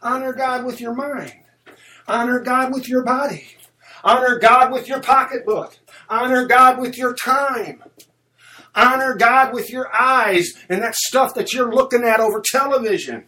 Honor 0.02 0.32
God 0.32 0.64
with 0.64 0.80
your 0.80 0.94
mind. 0.94 1.32
Honor 2.06 2.40
God 2.40 2.72
with 2.72 2.88
your 2.88 3.02
body. 3.02 3.46
Honor 4.02 4.38
God 4.38 4.72
with 4.72 4.88
your 4.88 5.00
pocketbook. 5.00 5.78
Honor 6.08 6.46
God 6.46 6.80
with 6.80 6.96
your 6.96 7.14
time. 7.14 7.82
Honor 8.74 9.14
God 9.14 9.54
with 9.54 9.70
your 9.70 9.94
eyes 9.94 10.52
and 10.68 10.82
that 10.82 10.96
stuff 10.96 11.34
that 11.34 11.52
you're 11.52 11.72
looking 11.72 12.04
at 12.04 12.20
over 12.20 12.42
television. 12.44 13.24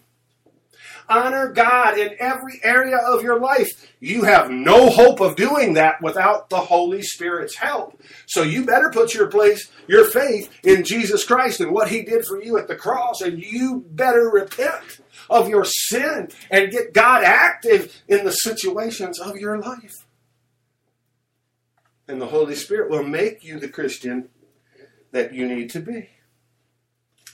Honor 1.09 1.53
God 1.53 1.99
in 1.99 2.17
every 2.19 2.61
area 2.65 2.97
of 2.97 3.23
your 3.23 3.39
life. 3.39 3.69
You 4.01 4.25
have 4.25 4.51
no 4.51 4.91
hope 4.91 5.21
of 5.21 5.37
doing 5.37 5.75
that 5.75 6.03
without 6.03 6.51
the 6.51 6.59
Holy 6.59 7.01
Spirit's 7.01 7.57
help. 7.57 8.01
So 8.27 8.43
you 8.43 8.65
better 8.65 8.91
put 8.91 9.15
your 9.15 9.29
place, 9.29 9.71
your 9.87 10.11
faith 10.11 10.51
in 10.65 10.83
Jesus 10.83 11.25
Christ 11.25 11.61
and 11.61 11.71
what 11.71 11.91
He 11.91 12.03
did 12.03 12.25
for 12.27 12.43
you 12.43 12.59
at 12.59 12.67
the 12.67 12.75
cross, 12.75 13.21
and 13.21 13.41
you 13.41 13.85
better 13.91 14.29
repent 14.29 15.01
of 15.31 15.49
your 15.49 15.65
sin 15.65 16.29
and 16.51 16.73
get 16.73 16.93
God 16.93 17.23
active 17.23 18.03
in 18.09 18.25
the 18.25 18.33
situations 18.33 19.21
of 19.21 19.37
your 19.37 19.59
life 19.61 20.06
and 22.09 22.21
the 22.21 22.27
Holy 22.27 22.55
Spirit 22.55 22.91
will 22.91 23.03
make 23.03 23.45
you 23.45 23.59
the 23.59 23.69
Christian 23.69 24.29
that 25.13 25.35
you 25.35 25.49
need 25.49 25.71
to 25.71 25.81
be. 25.81 26.11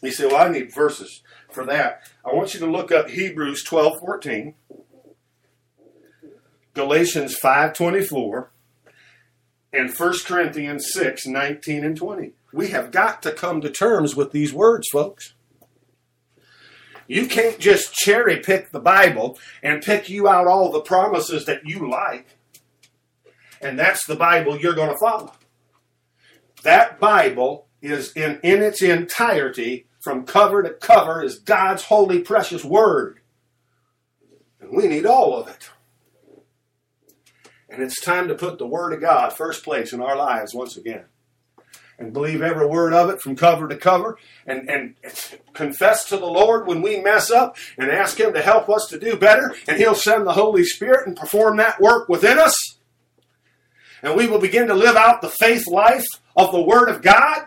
You 0.03 0.11
say, 0.11 0.27
well, 0.27 0.49
I 0.49 0.49
need 0.49 0.75
verses 0.75 1.23
for 1.51 1.65
that. 1.67 2.11
I 2.25 2.35
want 2.35 2.55
you 2.55 2.61
to 2.61 2.67
look 2.67 2.91
up 2.91 3.11
Hebrews 3.11 3.63
12 3.63 4.01
14, 4.01 4.55
Galatians 6.75 7.37
5 7.37 7.73
24, 7.75 8.51
and 9.73 9.91
1 9.97 10.15
Corinthians 10.27 10.93
6 10.93 11.27
19 11.27 11.85
and 11.85 11.97
20. 11.97 12.33
We 12.53 12.69
have 12.69 12.91
got 12.91 13.23
to 13.23 13.33
come 13.33 13.61
to 13.61 13.71
terms 13.71 14.17
with 14.17 14.33
these 14.33 14.53
words, 14.53 14.89
folks. 14.91 15.35
You 17.07 17.27
can't 17.27 17.59
just 17.59 17.95
cherry 17.95 18.39
pick 18.39 18.71
the 18.71 18.81
Bible 18.81 19.39
and 19.63 19.83
pick 19.83 20.09
you 20.09 20.29
out 20.29 20.47
all 20.47 20.71
the 20.71 20.81
promises 20.81 21.47
that 21.47 21.67
you 21.67 21.89
like, 21.91 22.39
and 23.63 23.79
that's 23.79 24.07
the 24.07 24.17
Bible 24.17 24.59
you're 24.59 24.75
going 24.75 24.91
to 24.91 24.99
follow. 24.99 25.33
That 26.63 27.01
Bible 27.01 27.67
is 27.81 28.13
in, 28.13 28.39
in 28.43 28.63
its 28.63 28.83
entirety, 28.83 29.87
from 30.03 30.25
cover 30.25 30.63
to 30.63 30.71
cover, 30.71 31.23
is 31.23 31.39
God's 31.39 31.85
holy, 31.85 32.21
precious 32.21 32.65
Word. 32.65 33.21
And 34.61 34.71
we 34.77 34.87
need 34.87 35.07
all 35.07 35.37
of 35.37 35.49
it. 35.49 35.71
And 37.69 37.83
it's 37.83 38.01
time 38.01 38.29
to 38.29 38.35
put 38.35 38.59
the 38.59 38.67
Word 38.67 38.93
of 38.93 39.01
God 39.01 39.33
first 39.33 39.65
place 39.65 39.93
in 39.93 40.01
our 40.01 40.17
lives 40.17 40.55
once 40.55 40.77
again 40.77 41.05
and 42.03 42.13
believe 42.13 42.43
every 42.43 42.67
word 42.67 42.93
of 42.93 43.11
it 43.11 43.21
from 43.21 43.37
cover 43.37 43.69
to 43.69 43.77
cover 43.77 44.19
and, 44.47 44.69
and 44.69 44.95
confess 45.53 46.05
to 46.07 46.17
the 46.17 46.27
Lord 46.27 46.67
when 46.67 46.83
we 46.83 47.01
mess 47.01 47.31
up 47.31 47.57
and 47.79 47.91
ask 47.91 48.19
Him 48.19 48.35
to 48.35 48.43
help 48.43 48.69
us 48.69 48.87
to 48.91 48.99
do 48.99 49.17
better, 49.17 49.55
and 49.69 49.79
He'll 49.79 49.95
send 49.95 50.27
the 50.27 50.33
Holy 50.33 50.65
Spirit 50.65 51.07
and 51.07 51.17
perform 51.17 51.57
that 51.59 51.81
work 51.81 52.09
within 52.09 52.39
us. 52.39 52.79
And 54.03 54.17
we 54.17 54.27
will 54.27 54.41
begin 54.41 54.67
to 54.67 54.75
live 54.75 54.97
out 54.97 55.23
the 55.23 55.29
faith 55.29 55.67
life 55.69 56.07
of 56.37 56.53
the 56.53 56.61
Word 56.61 56.89
of 56.89 57.03
God. 57.03 57.47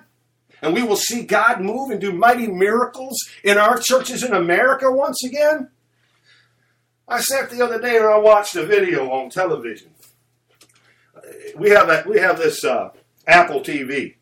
And 0.62 0.74
we 0.74 0.84
will 0.84 0.96
see 0.96 1.24
God 1.24 1.62
move 1.62 1.92
and 1.92 2.00
do 2.00 2.12
mighty 2.12 2.48
miracles 2.48 3.18
in 3.44 3.58
our 3.58 3.78
churches 3.78 4.24
in 4.24 4.34
America 4.34 4.92
once 4.92 5.24
again. 5.24 5.70
I 7.08 7.20
sat 7.20 7.50
the 7.50 7.62
other 7.62 7.80
day 7.80 7.98
and 7.98 8.06
I 8.06 8.18
watched 8.18 8.56
a 8.56 8.66
video 8.66 9.12
on 9.12 9.30
television. 9.30 9.92
We 11.56 11.70
have 11.70 11.88
that. 11.88 12.08
We 12.08 12.20
have 12.20 12.38
this 12.38 12.64
uh, 12.64 12.90
Apple 13.28 13.62
TV, 13.62 14.16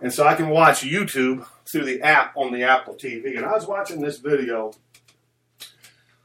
and 0.00 0.12
so 0.12 0.26
I 0.26 0.34
can 0.34 0.48
watch 0.48 0.80
YouTube 0.80 1.46
through 1.70 1.84
the 1.84 2.02
app 2.02 2.36
on 2.36 2.52
the 2.52 2.64
Apple 2.64 2.94
TV. 2.94 3.36
And 3.36 3.44
I 3.44 3.52
was 3.52 3.66
watching 3.66 4.00
this 4.00 4.18
video 4.18 4.72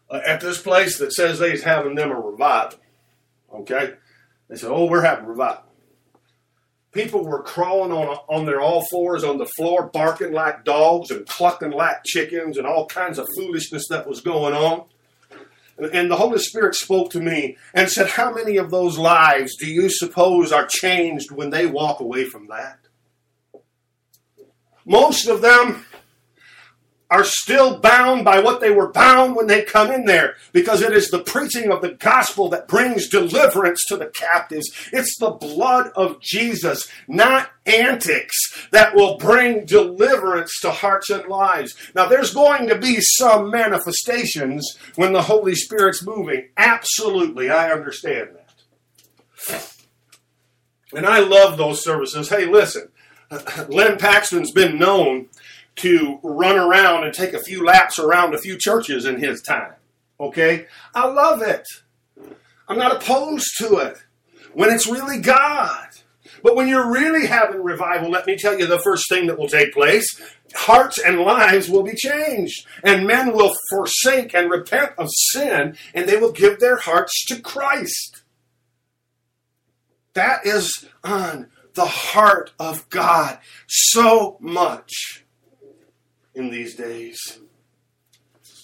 uh, 0.09 0.21
at 0.25 0.41
this 0.41 0.61
place 0.61 0.97
that 0.99 1.13
says 1.13 1.39
they's 1.39 1.63
having 1.63 1.95
them 1.95 2.11
a 2.11 2.19
revival. 2.19 2.79
Okay? 3.53 3.93
They 4.53 4.59
said, 4.59 4.69
oh, 4.69 4.85
we're 4.85 5.01
having 5.01 5.25
revival. 5.25 5.63
People 6.91 7.25
were 7.25 7.41
crawling 7.41 7.91
on, 7.91 8.19
on 8.29 8.45
their 8.45 8.61
all 8.61 8.85
fours 8.91 9.23
on 9.23 9.39
the 9.39 9.49
floor, 9.57 9.89
barking 9.91 10.31
like 10.31 10.63
dogs 10.63 11.09
and 11.09 11.25
clucking 11.25 11.71
like 11.71 12.03
chickens 12.05 12.59
and 12.59 12.67
all 12.67 12.85
kinds 12.85 13.17
of 13.17 13.27
foolishness 13.35 13.87
that 13.89 14.07
was 14.07 14.21
going 14.21 14.53
on. 14.53 14.85
And 15.91 16.11
the 16.11 16.17
Holy 16.17 16.37
Spirit 16.37 16.75
spoke 16.75 17.09
to 17.13 17.19
me 17.19 17.57
and 17.73 17.89
said, 17.89 18.09
How 18.09 18.31
many 18.31 18.57
of 18.57 18.69
those 18.69 18.99
lives 18.99 19.55
do 19.57 19.65
you 19.65 19.89
suppose 19.89 20.51
are 20.51 20.67
changed 20.67 21.31
when 21.31 21.49
they 21.49 21.65
walk 21.65 21.99
away 21.99 22.25
from 22.25 22.47
that? 22.49 22.77
Most 24.85 25.27
of 25.27 25.41
them 25.41 25.83
are 27.13 27.23
still 27.23 27.77
bound 27.77 28.25
by 28.25 28.39
what 28.39 28.59
they 28.59 28.71
were 28.71 28.91
bound 28.91 29.35
when 29.35 29.45
they 29.45 29.61
come 29.61 29.91
in 29.91 30.03
there 30.05 30.35
because 30.51 30.81
it 30.81 30.91
is 30.91 31.11
the 31.11 31.21
preaching 31.23 31.71
of 31.71 31.79
the 31.79 31.91
gospel 31.93 32.49
that 32.49 32.67
brings 32.67 33.07
deliverance 33.07 33.85
to 33.85 33.95
the 33.95 34.07
captives. 34.07 34.71
It's 34.91 35.15
the 35.19 35.29
blood 35.29 35.91
of 35.95 36.19
Jesus, 36.21 36.87
not 37.07 37.51
antics, 37.67 38.67
that 38.71 38.95
will 38.95 39.17
bring 39.17 39.63
deliverance 39.63 40.59
to 40.61 40.71
hearts 40.71 41.11
and 41.11 41.27
lives. 41.27 41.75
Now, 41.93 42.07
there's 42.07 42.33
going 42.33 42.67
to 42.69 42.79
be 42.79 42.97
some 42.99 43.51
manifestations 43.51 44.75
when 44.95 45.13
the 45.13 45.21
Holy 45.21 45.53
Spirit's 45.53 46.03
moving. 46.03 46.49
Absolutely, 46.57 47.51
I 47.51 47.71
understand 47.71 48.29
that. 49.47 49.71
And 50.95 51.05
I 51.05 51.19
love 51.19 51.59
those 51.59 51.83
services. 51.83 52.29
Hey, 52.29 52.47
listen. 52.47 52.89
Len 53.67 53.97
Paxton's 53.99 54.51
been 54.51 54.79
known 54.79 55.27
to 55.77 56.19
run 56.23 56.57
around 56.57 57.03
and 57.03 57.13
take 57.13 57.33
a 57.33 57.43
few 57.43 57.65
laps 57.65 57.99
around 57.99 58.33
a 58.33 58.39
few 58.39 58.57
churches 58.57 59.05
in 59.05 59.19
his 59.19 59.41
time. 59.41 59.73
Okay? 60.19 60.67
I 60.93 61.07
love 61.07 61.41
it. 61.41 61.65
I'm 62.67 62.77
not 62.77 62.95
opposed 62.95 63.49
to 63.57 63.77
it 63.77 63.97
when 64.53 64.69
it's 64.69 64.87
really 64.87 65.19
God. 65.19 65.87
But 66.41 66.55
when 66.55 66.67
you're 66.67 66.91
really 66.91 67.25
having 67.25 67.63
revival, 67.63 68.09
let 68.09 68.27
me 68.27 68.37
tell 68.37 68.57
you 68.57 68.67
the 68.67 68.79
first 68.79 69.07
thing 69.07 69.27
that 69.27 69.39
will 69.39 69.47
take 69.47 69.73
place 69.73 70.07
hearts 70.55 70.99
and 70.99 71.19
lives 71.19 71.69
will 71.69 71.83
be 71.83 71.95
changed. 71.95 72.67
And 72.83 73.07
men 73.07 73.33
will 73.33 73.53
forsake 73.69 74.33
and 74.35 74.51
repent 74.51 74.91
of 74.97 75.07
sin, 75.11 75.77
and 75.93 76.07
they 76.07 76.17
will 76.17 76.31
give 76.31 76.59
their 76.59 76.77
hearts 76.77 77.25
to 77.27 77.41
Christ. 77.41 78.21
That 80.13 80.45
is 80.45 80.85
on 81.03 81.49
the 81.73 81.85
heart 81.85 82.51
of 82.59 82.87
God 82.89 83.39
so 83.67 84.37
much 84.39 85.22
in 86.35 86.49
these 86.49 86.75
days. 86.75 87.39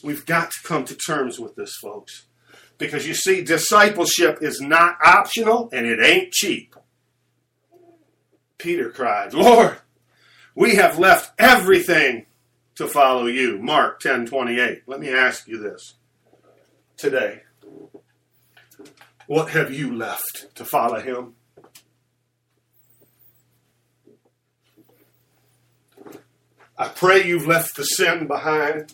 We've 0.03 0.25
got 0.25 0.51
to 0.51 0.57
come 0.63 0.85
to 0.85 0.95
terms 0.95 1.39
with 1.39 1.55
this, 1.55 1.75
folks. 1.81 2.25
Because 2.77 3.05
you 3.05 3.13
see, 3.13 3.41
discipleship 3.41 4.39
is 4.41 4.61
not 4.61 4.97
optional 5.03 5.69
and 5.73 5.85
it 5.85 5.99
ain't 6.01 6.31
cheap. 6.31 6.75
Peter 8.57 8.89
cried, 8.89 9.33
Lord, 9.33 9.77
we 10.55 10.75
have 10.75 10.99
left 10.99 11.33
everything 11.39 12.25
to 12.75 12.87
follow 12.87 13.25
you. 13.25 13.59
Mark 13.59 13.99
10 13.99 14.25
28. 14.25 14.83
Let 14.87 14.99
me 14.99 15.09
ask 15.09 15.47
you 15.47 15.57
this 15.57 15.95
today. 16.95 17.43
What 19.27 19.49
have 19.49 19.73
you 19.73 19.95
left 19.95 20.55
to 20.55 20.65
follow 20.65 20.99
him? 20.99 21.35
I 26.79 26.87
pray 26.87 27.27
you've 27.27 27.45
left 27.45 27.75
the 27.75 27.83
sin 27.83 28.25
behind. 28.25 28.93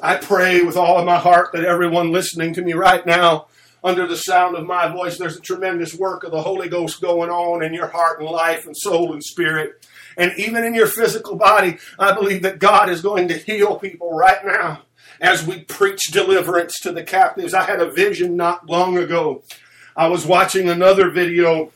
I 0.00 0.14
pray 0.16 0.62
with 0.62 0.76
all 0.76 0.98
of 0.98 1.04
my 1.04 1.18
heart 1.18 1.48
that 1.52 1.64
everyone 1.64 2.12
listening 2.12 2.54
to 2.54 2.62
me 2.62 2.74
right 2.74 3.04
now, 3.04 3.48
under 3.82 4.06
the 4.06 4.16
sound 4.16 4.54
of 4.54 4.66
my 4.66 4.86
voice, 4.86 5.18
there's 5.18 5.36
a 5.36 5.40
tremendous 5.40 5.96
work 5.96 6.22
of 6.22 6.30
the 6.30 6.42
Holy 6.42 6.68
Ghost 6.68 7.00
going 7.00 7.28
on 7.28 7.64
in 7.64 7.74
your 7.74 7.88
heart 7.88 8.20
and 8.20 8.28
life 8.28 8.66
and 8.66 8.76
soul 8.76 9.12
and 9.12 9.24
spirit. 9.24 9.84
And 10.16 10.32
even 10.38 10.62
in 10.62 10.74
your 10.74 10.86
physical 10.86 11.34
body, 11.34 11.78
I 11.98 12.14
believe 12.14 12.42
that 12.42 12.60
God 12.60 12.88
is 12.88 13.02
going 13.02 13.26
to 13.28 13.38
heal 13.38 13.76
people 13.76 14.14
right 14.14 14.44
now 14.46 14.82
as 15.20 15.44
we 15.44 15.62
preach 15.64 16.12
deliverance 16.12 16.78
to 16.82 16.92
the 16.92 17.02
captives. 17.02 17.52
I 17.52 17.64
had 17.64 17.80
a 17.80 17.90
vision 17.90 18.36
not 18.36 18.70
long 18.70 18.96
ago. 18.96 19.42
I 19.96 20.06
was 20.06 20.24
watching 20.24 20.68
another 20.68 21.10
video 21.10 21.72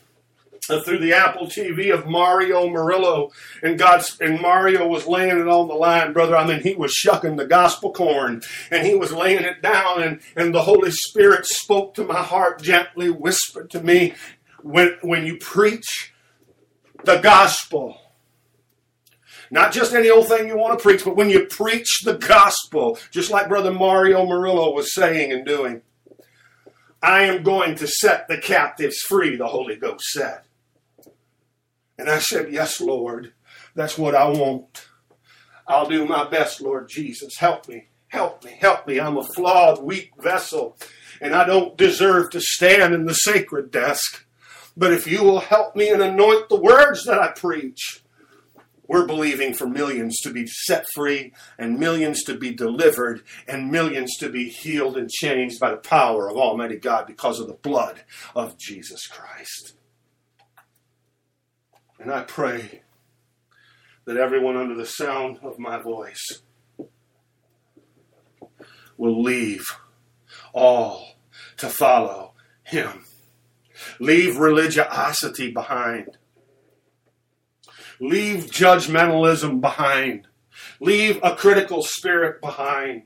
Uh, 0.67 0.81
through 0.81 0.97
the 0.97 1.13
Apple 1.13 1.45
TV 1.45 1.93
of 1.93 2.07
Mario 2.07 2.67
Murillo, 2.67 3.31
and 3.61 3.77
God's 3.77 4.17
and 4.19 4.41
Mario 4.41 4.87
was 4.87 5.05
laying 5.05 5.37
it 5.37 5.47
on 5.47 5.67
the 5.67 5.75
line, 5.75 6.11
brother. 6.11 6.35
I 6.35 6.47
mean, 6.47 6.61
he 6.61 6.73
was 6.73 6.91
shucking 6.91 7.35
the 7.35 7.45
gospel 7.45 7.93
corn, 7.93 8.41
and 8.71 8.85
he 8.85 8.95
was 8.95 9.11
laying 9.11 9.43
it 9.43 9.61
down, 9.61 10.01
and 10.01 10.19
and 10.35 10.55
the 10.55 10.63
Holy 10.63 10.89
Spirit 10.89 11.45
spoke 11.45 11.93
to 11.95 12.03
my 12.03 12.21
heart 12.21 12.61
gently, 12.61 13.11
whispered 13.11 13.69
to 13.71 13.83
me, 13.83 14.13
when 14.63 14.97
when 15.01 15.25
you 15.25 15.37
preach 15.37 16.13
the 17.03 17.17
gospel. 17.17 18.01
Not 19.51 19.71
just 19.71 19.93
any 19.93 20.09
old 20.09 20.27
thing 20.27 20.47
you 20.47 20.57
want 20.57 20.77
to 20.77 20.81
preach, 20.81 21.05
but 21.05 21.15
when 21.15 21.29
you 21.29 21.45
preach 21.45 22.01
the 22.03 22.17
gospel, 22.17 22.97
just 23.11 23.29
like 23.29 23.47
Brother 23.47 23.71
Mario 23.71 24.25
Murillo 24.25 24.73
was 24.73 24.95
saying 24.95 25.31
and 25.31 25.45
doing, 25.45 25.83
I 27.03 27.23
am 27.23 27.43
going 27.43 27.75
to 27.75 27.87
set 27.87 28.27
the 28.27 28.39
captives 28.39 28.97
free, 29.07 29.35
the 29.35 29.47
Holy 29.47 29.75
Ghost 29.75 30.05
said. 30.05 30.41
And 31.97 32.09
I 32.09 32.19
said, 32.19 32.51
Yes, 32.51 32.81
Lord, 32.81 33.33
that's 33.73 33.97
what 33.97 34.15
I 34.15 34.27
want. 34.27 34.87
I'll 35.67 35.89
do 35.89 36.05
my 36.05 36.29
best, 36.29 36.61
Lord 36.61 36.89
Jesus. 36.89 37.37
Help 37.37 37.67
me, 37.67 37.87
help 38.07 38.43
me, 38.43 38.55
help 38.59 38.87
me. 38.87 38.99
I'm 38.99 39.17
a 39.17 39.23
flawed, 39.23 39.83
weak 39.83 40.11
vessel, 40.19 40.77
and 41.21 41.33
I 41.33 41.45
don't 41.45 41.77
deserve 41.77 42.29
to 42.31 42.41
stand 42.41 42.93
in 42.93 43.05
the 43.05 43.13
sacred 43.13 43.71
desk. 43.71 44.25
But 44.77 44.93
if 44.93 45.07
you 45.07 45.23
will 45.23 45.39
help 45.39 45.75
me 45.75 45.89
and 45.89 46.01
anoint 46.01 46.49
the 46.49 46.59
words 46.59 47.05
that 47.05 47.17
I 47.17 47.31
preach, 47.31 48.03
we're 48.87 49.07
believing 49.07 49.53
for 49.53 49.67
millions 49.67 50.19
to 50.21 50.31
be 50.31 50.45
set 50.45 50.85
free 50.93 51.33
and 51.57 51.79
millions 51.79 52.23
to 52.23 52.37
be 52.37 52.53
delivered 52.53 53.23
and 53.47 53.71
millions 53.71 54.15
to 54.17 54.29
be 54.29 54.49
healed 54.49 54.97
and 54.97 55.09
changed 55.09 55.59
by 55.59 55.71
the 55.71 55.77
power 55.77 56.29
of 56.29 56.37
Almighty 56.37 56.77
God 56.77 57.07
because 57.07 57.39
of 57.39 57.47
the 57.47 57.53
blood 57.53 58.03
of 58.35 58.57
Jesus 58.57 59.07
Christ. 59.07 59.73
And 61.99 62.11
I 62.11 62.23
pray 62.23 62.81
that 64.05 64.17
everyone 64.17 64.57
under 64.57 64.75
the 64.75 64.85
sound 64.85 65.39
of 65.41 65.57
my 65.57 65.81
voice 65.81 66.41
will 68.97 69.21
leave 69.21 69.65
all 70.53 71.17
to 71.57 71.67
follow 71.67 72.33
him. 72.63 73.05
Leave 73.99 74.37
religiosity 74.37 75.51
behind. 75.51 76.17
Leave 77.99 78.45
judgmentalism 78.45 79.61
behind. 79.61 80.27
Leave 80.79 81.19
a 81.23 81.35
critical 81.35 81.81
spirit 81.81 82.41
behind 82.41 83.03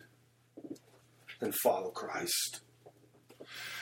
and 1.42 1.56
follow 1.56 1.90
Christ. 1.90 2.62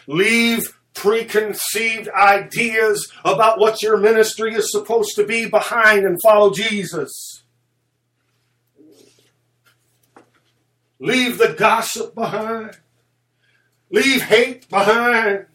Leave 0.07 0.76
preconceived 0.97 2.09
ideas 2.09 3.11
about 3.23 3.59
what 3.59 3.83
your 3.83 3.97
ministry 3.97 4.55
is 4.55 4.71
supposed 4.71 5.15
to 5.15 5.23
be 5.23 5.47
behind 5.47 6.05
and 6.05 6.17
follow 6.23 6.51
Jesus. 6.51 7.43
Leave 10.99 11.37
the 11.37 11.53
gossip 11.53 12.15
behind. 12.15 12.79
Leave 13.91 14.23
hate 14.23 14.67
behind. 14.69 15.45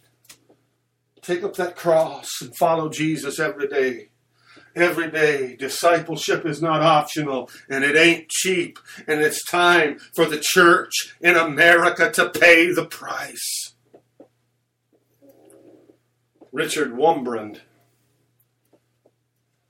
Take 1.20 1.42
up 1.42 1.56
that 1.56 1.74
cross 1.74 2.40
and 2.40 2.56
follow 2.56 2.88
Jesus 2.88 3.40
every 3.40 3.66
day. 3.66 4.10
Every 4.76 5.10
day. 5.10 5.56
Discipleship 5.56 6.46
is 6.46 6.62
not 6.62 6.82
optional 6.82 7.50
and 7.68 7.82
it 7.82 7.96
ain't 7.96 8.28
cheap. 8.28 8.78
And 9.08 9.20
it's 9.20 9.44
time 9.44 9.98
for 10.14 10.24
the 10.24 10.40
church 10.40 11.16
in 11.20 11.34
America 11.34 12.12
to 12.12 12.30
pay 12.30 12.72
the 12.72 12.86
price. 12.86 13.71
Richard 16.52 16.92
Wurmbrand, 16.92 17.60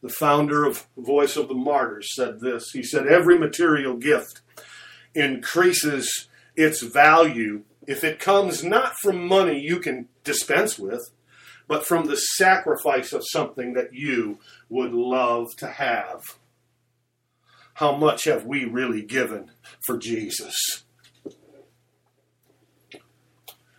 the 0.03 0.09
founder 0.09 0.65
of 0.65 0.87
Voice 0.97 1.37
of 1.37 1.47
the 1.47 1.55
Martyrs, 1.55 2.13
said 2.15 2.41
this. 2.41 2.73
He 2.73 2.83
said, 2.83 3.07
Every 3.07 3.39
material 3.39 3.97
gift 3.97 4.41
increases 5.15 6.29
its 6.57 6.83
value 6.83 7.63
if 7.87 8.03
it 8.03 8.19
comes 8.19 8.65
not 8.65 8.95
from 9.01 9.27
money 9.27 9.61
you 9.61 9.79
can 9.79 10.09
dispense 10.25 10.79
with, 10.79 11.11
but 11.69 11.87
from 11.87 12.07
the 12.07 12.17
sacrifice 12.17 13.13
of 13.13 13.23
something 13.31 13.75
that 13.75 13.95
you 13.95 14.39
would 14.69 14.93
love 14.93 15.55
to 15.59 15.69
have. 15.69 16.37
How 17.75 17.97
much 17.97 18.25
have 18.25 18.45
we 18.45 18.65
really 18.65 19.03
given 19.03 19.51
for 19.87 19.97
Jesus? 19.97 20.85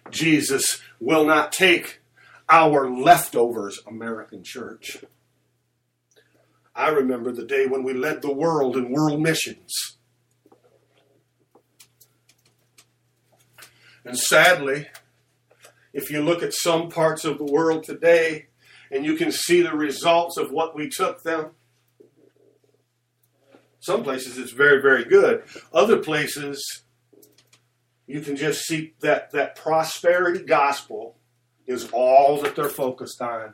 Jesus 0.10 0.82
will 1.00 1.26
not 1.26 1.52
take 1.52 2.02
our 2.50 2.90
leftovers, 2.90 3.80
American 3.88 4.44
church. 4.44 5.04
I 6.76 6.90
remember 6.90 7.32
the 7.32 7.46
day 7.46 7.68
when 7.68 7.84
we 7.84 7.94
led 7.94 8.22
the 8.22 8.34
world 8.34 8.76
in 8.76 8.92
world 8.92 9.22
missions. 9.22 9.98
And 14.06 14.18
sadly, 14.18 14.88
if 15.94 16.10
you 16.10 16.22
look 16.22 16.44
at 16.44 16.54
some 16.54 16.90
parts 16.90 17.24
of 17.24 17.38
the 17.38 17.46
world 17.46 17.84
today 17.84 18.48
and 18.92 19.06
you 19.06 19.16
can 19.16 19.32
see 19.32 19.62
the 19.62 19.76
results 19.76 20.38
of 20.38 20.52
what 20.52 20.76
we 20.76 20.90
took 20.90 21.24
them, 21.24 21.52
some 23.80 24.04
places 24.04 24.38
it's 24.38 24.52
very, 24.52 24.82
very 24.82 25.06
good. 25.06 25.44
Other 25.74 25.98
places, 25.98 26.84
you 28.08 28.22
can 28.22 28.36
just 28.36 28.62
see 28.62 28.94
that, 29.02 29.32
that 29.32 29.56
prosperity 29.56 30.44
gospel 30.44 31.18
is 31.67 31.89
all 31.91 32.41
that 32.41 32.56
they're 32.56 32.69
focused 32.69 33.21
on. 33.21 33.54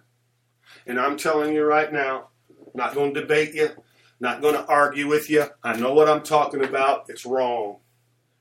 And 0.87 0.99
I'm 0.99 1.17
telling 1.17 1.53
you 1.53 1.63
right 1.63 1.91
now, 1.91 2.29
not 2.73 2.93
going 2.93 3.13
to 3.13 3.21
debate 3.21 3.53
you, 3.53 3.69
not 4.19 4.41
going 4.41 4.55
to 4.55 4.65
argue 4.65 5.07
with 5.07 5.29
you. 5.29 5.45
I 5.63 5.77
know 5.77 5.93
what 5.93 6.09
I'm 6.09 6.23
talking 6.23 6.63
about. 6.63 7.05
It's 7.09 7.25
wrong. 7.25 7.77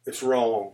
It's 0.06 0.22
wrong. 0.22 0.72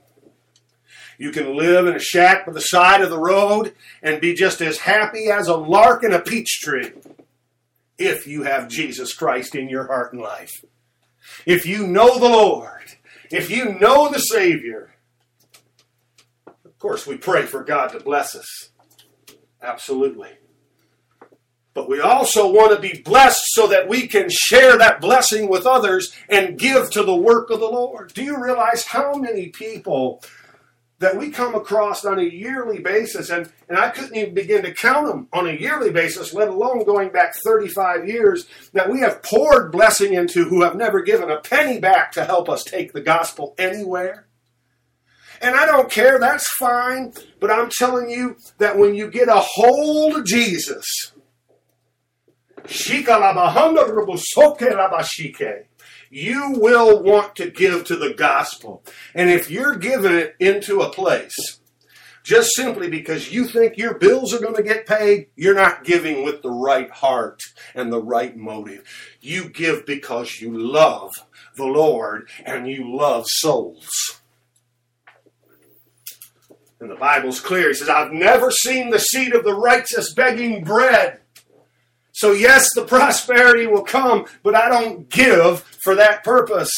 You 1.19 1.31
can 1.31 1.57
live 1.57 1.87
in 1.87 1.95
a 1.95 2.01
shack 2.01 2.47
by 2.47 2.53
the 2.53 2.61
side 2.61 3.01
of 3.01 3.11
the 3.11 3.19
road 3.19 3.75
and 4.03 4.21
be 4.21 4.35
just 4.35 4.61
as 4.61 4.79
happy 4.79 5.31
as 5.31 5.49
a 5.49 5.57
lark 5.57 6.03
in 6.03 6.13
a 6.13 6.21
peach 6.21 6.61
tree 6.61 6.91
if 7.99 8.27
you 8.27 8.43
have 8.43 8.69
Jesus 8.69 9.15
Christ 9.15 9.55
in 9.55 9.69
your 9.69 9.87
heart 9.87 10.13
and 10.13 10.23
life. 10.23 10.65
If 11.47 11.67
you 11.67 11.87
know 11.87 12.19
the 12.19 12.29
Lord, 12.29 12.97
if 13.31 13.51
you 13.51 13.79
know 13.79 14.11
the 14.11 14.19
Savior, 14.19 14.95
of 16.47 16.79
course, 16.79 17.07
we 17.07 17.17
pray 17.17 17.43
for 17.43 17.63
God 17.63 17.89
to 17.89 18.01
bless 18.01 18.35
us. 18.35 18.71
Absolutely. 19.65 20.31
But 21.73 21.89
we 21.89 22.01
also 22.01 22.53
want 22.53 22.73
to 22.73 22.81
be 22.81 23.03
blessed 23.03 23.43
so 23.47 23.67
that 23.67 23.89
we 23.89 24.07
can 24.07 24.29
share 24.31 24.79
that 24.79 25.01
blessing 25.01 25.49
with 25.49 25.67
others 25.67 26.15
and 26.29 26.59
give 26.59 26.91
to 26.91 27.03
the 27.03 27.17
work 27.17 27.51
of 27.51 27.59
the 27.59 27.67
Lord. 27.67 28.13
Do 28.15 28.23
you 28.23 28.41
realize 28.41 28.85
how 28.85 29.15
many 29.15 29.49
people 29.49 30.23
that 31.01 31.17
we 31.17 31.31
come 31.31 31.55
across 31.55 32.05
on 32.05 32.21
a 32.21 32.23
yearly 32.23 32.79
basis, 32.79 33.29
and, 33.29 33.51
and 33.69 33.77
I 33.77 33.91
couldn't 33.91 34.17
even 34.17 34.35
begin 34.35 34.63
to 34.63 34.73
count 34.73 35.09
them 35.09 35.29
on 35.33 35.49
a 35.49 35.53
yearly 35.53 35.91
basis, 35.91 36.33
let 36.33 36.49
alone 36.49 36.85
going 36.85 37.11
back 37.11 37.35
35 37.45 38.07
years, 38.09 38.47
that 38.73 38.89
we 38.89 39.01
have 39.01 39.23
poured 39.23 39.73
blessing 39.73 40.15
into 40.15 40.45
who 40.45 40.63
have 40.63 40.77
never 40.77 41.03
given 41.03 41.31
a 41.31 41.41
penny 41.41 41.81
back 41.81 42.13
to 42.13 42.25
help 42.25 42.49
us 42.49 42.63
take 42.63 42.93
the 42.93 43.01
gospel 43.01 43.55
anywhere? 43.59 44.29
And 45.41 45.55
I 45.55 45.67
don't 45.67 45.91
care, 45.91 46.19
that's 46.19 46.49
fine, 46.57 47.13
but 47.41 47.51
I'm 47.51 47.71
telling 47.71 48.11
you 48.11 48.37
that 48.59 48.79
when 48.79 48.95
you 48.95 49.11
get 49.11 49.29
a 49.29 49.41
hold 49.41 50.17
of 50.17 50.25
Jesus, 50.25 50.87
you 56.11 56.51
will 56.53 57.03
want 57.03 57.37
to 57.37 57.51
give 57.51 57.85
to 57.85 57.97
the 57.97 58.15
gospel. 58.17 58.83
And 59.15 59.31
if 59.31 59.51
you're 59.51 59.77
giving 59.77 60.13
it 60.13 60.37
into 60.39 60.81
a 60.81 60.91
place 60.91 61.61
just 62.25 62.57
simply 62.57 62.89
because 62.89 63.31
you 63.31 63.47
think 63.47 63.77
your 63.77 63.99
bills 63.99 64.33
are 64.33 64.41
going 64.41 64.57
to 64.57 64.63
get 64.63 64.87
paid, 64.87 65.27
you're 65.37 65.55
not 65.55 65.85
giving 65.85 66.25
with 66.25 66.41
the 66.41 66.51
right 66.51 66.91
heart 66.91 67.43
and 67.75 67.93
the 67.93 68.03
right 68.03 68.35
motive. 68.35 68.83
You 69.21 69.51
give 69.51 69.85
because 69.85 70.41
you 70.41 70.57
love 70.59 71.13
the 71.57 71.67
Lord 71.67 72.29
and 72.47 72.67
you 72.67 72.97
love 72.97 73.27
souls. 73.27 74.23
And 76.85 76.93
the 76.93 76.97
Bible's 76.97 77.41
clear. 77.41 77.69
He 77.69 77.75
says, 77.75 77.89
I've 77.89 78.13
never 78.13 78.51
seen 78.51 78.91
the 78.91 78.99
seed 78.99 79.35
of 79.35 79.45
the 79.45 79.55
righteous 79.55 80.13
begging 80.13 80.63
bread 80.65 81.21
so, 82.15 82.31
yes, 82.31 82.69
the 82.77 82.85
prosperity 82.85 83.67
will 83.67 83.83
come, 83.83 84.27
but 84.45 84.55
I 84.55 84.69
don't 84.69 85.09
give 85.11 85.63
for 85.83 85.97
that 85.97 86.23
purpose. 86.23 86.71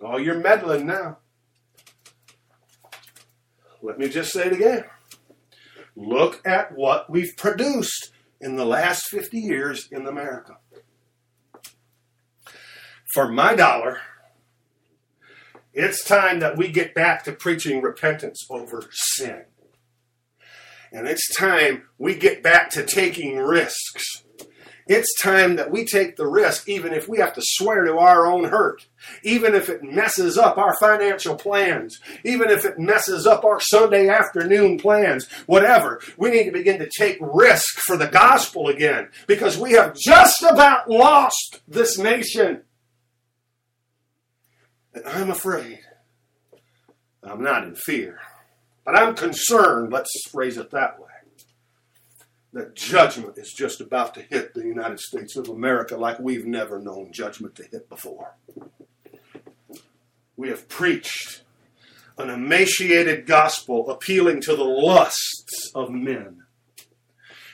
Oh, 0.00 0.16
you're 0.16 0.40
meddling 0.40 0.86
now. 0.86 1.18
Let 3.82 3.98
me 3.98 4.08
just 4.08 4.32
say 4.32 4.46
it 4.46 4.54
again. 4.54 4.84
Look 5.96 6.40
at 6.46 6.74
what 6.74 7.10
we've 7.10 7.36
produced 7.36 8.10
in 8.40 8.56
the 8.56 8.64
last 8.64 9.02
50 9.10 9.38
years 9.38 9.86
in 9.92 10.06
America. 10.06 10.56
For 13.12 13.30
my 13.30 13.54
dollar, 13.54 14.00
it's 15.78 16.02
time 16.02 16.40
that 16.40 16.56
we 16.56 16.68
get 16.68 16.92
back 16.92 17.22
to 17.24 17.32
preaching 17.32 17.80
repentance 17.80 18.44
over 18.50 18.82
sin. 18.90 19.44
And 20.92 21.06
it's 21.06 21.36
time 21.36 21.84
we 21.98 22.16
get 22.16 22.42
back 22.42 22.70
to 22.70 22.84
taking 22.84 23.36
risks. 23.36 24.24
It's 24.88 25.20
time 25.20 25.56
that 25.56 25.70
we 25.70 25.84
take 25.84 26.16
the 26.16 26.26
risk, 26.26 26.66
even 26.68 26.94
if 26.94 27.08
we 27.08 27.18
have 27.18 27.34
to 27.34 27.42
swear 27.44 27.84
to 27.84 27.98
our 27.98 28.26
own 28.26 28.44
hurt, 28.44 28.86
even 29.22 29.54
if 29.54 29.68
it 29.68 29.84
messes 29.84 30.38
up 30.38 30.56
our 30.56 30.74
financial 30.80 31.36
plans, 31.36 32.00
even 32.24 32.50
if 32.50 32.64
it 32.64 32.78
messes 32.78 33.26
up 33.26 33.44
our 33.44 33.60
Sunday 33.60 34.08
afternoon 34.08 34.78
plans, 34.78 35.28
whatever. 35.46 36.00
We 36.16 36.30
need 36.30 36.44
to 36.44 36.52
begin 36.52 36.78
to 36.80 36.88
take 36.88 37.18
risk 37.20 37.80
for 37.80 37.98
the 37.98 38.08
gospel 38.08 38.68
again 38.68 39.10
because 39.26 39.58
we 39.58 39.72
have 39.72 39.94
just 39.94 40.42
about 40.42 40.90
lost 40.90 41.60
this 41.68 41.98
nation. 41.98 42.62
And 45.04 45.16
I'm 45.16 45.30
afraid. 45.30 45.80
I'm 47.22 47.42
not 47.42 47.64
in 47.64 47.74
fear. 47.74 48.18
But 48.84 48.96
I'm 48.96 49.14
concerned, 49.14 49.92
let's 49.92 50.10
phrase 50.30 50.56
it 50.56 50.70
that 50.70 50.98
way, 50.98 51.06
that 52.54 52.74
judgment 52.74 53.36
is 53.36 53.52
just 53.52 53.80
about 53.80 54.14
to 54.14 54.22
hit 54.22 54.54
the 54.54 54.62
United 54.62 54.98
States 54.98 55.36
of 55.36 55.48
America 55.48 55.96
like 55.96 56.18
we've 56.18 56.46
never 56.46 56.80
known 56.80 57.12
judgment 57.12 57.54
to 57.56 57.64
hit 57.64 57.88
before. 57.88 58.34
We 60.36 60.48
have 60.48 60.68
preached 60.68 61.42
an 62.16 62.30
emaciated 62.30 63.26
gospel 63.26 63.90
appealing 63.90 64.40
to 64.42 64.56
the 64.56 64.64
lusts 64.64 65.70
of 65.74 65.90
men. 65.90 66.42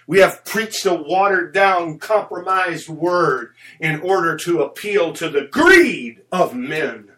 We 0.06 0.20
have 0.20 0.44
preached 0.44 0.86
a 0.86 0.94
watered 0.94 1.52
down, 1.52 1.98
compromised 1.98 2.88
word 2.88 3.54
in 3.80 4.00
order 4.00 4.36
to 4.36 4.62
appeal 4.62 5.12
to 5.14 5.28
the 5.28 5.48
greed 5.50 6.20
of 6.30 6.54
men. 6.54 7.13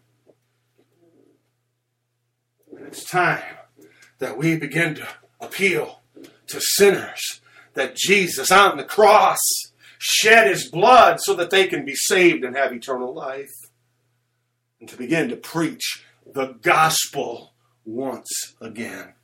It's 2.86 3.04
time 3.04 3.42
that 4.18 4.38
we 4.38 4.56
begin 4.56 4.94
to 4.94 5.08
appeal 5.40 6.02
to 6.46 6.60
sinners 6.60 7.40
that 7.74 7.96
Jesus 7.96 8.52
on 8.52 8.76
the 8.76 8.84
cross 8.84 9.38
shed 9.98 10.46
his 10.46 10.70
blood 10.70 11.18
so 11.20 11.34
that 11.34 11.50
they 11.50 11.66
can 11.66 11.84
be 11.84 11.96
saved 11.96 12.44
and 12.44 12.56
have 12.56 12.72
eternal 12.72 13.12
life. 13.12 13.50
And 14.78 14.88
to 14.88 14.96
begin 14.96 15.28
to 15.30 15.36
preach 15.36 16.04
the 16.32 16.54
gospel 16.62 17.54
once 17.84 18.54
again. 18.60 19.14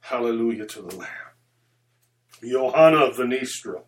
Hallelujah 0.00 0.66
to 0.66 0.82
the 0.82 0.96
Lamb. 0.96 1.08
Johanna 2.42 3.04
of 3.04 3.16
Veenstra 3.16 3.82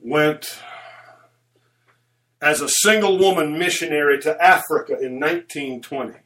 went 0.00 0.58
as 2.40 2.60
a 2.60 2.68
single 2.68 3.18
woman 3.18 3.58
missionary 3.58 4.20
to 4.20 4.42
Africa 4.42 4.92
in 4.92 5.18
1920. 5.18 6.18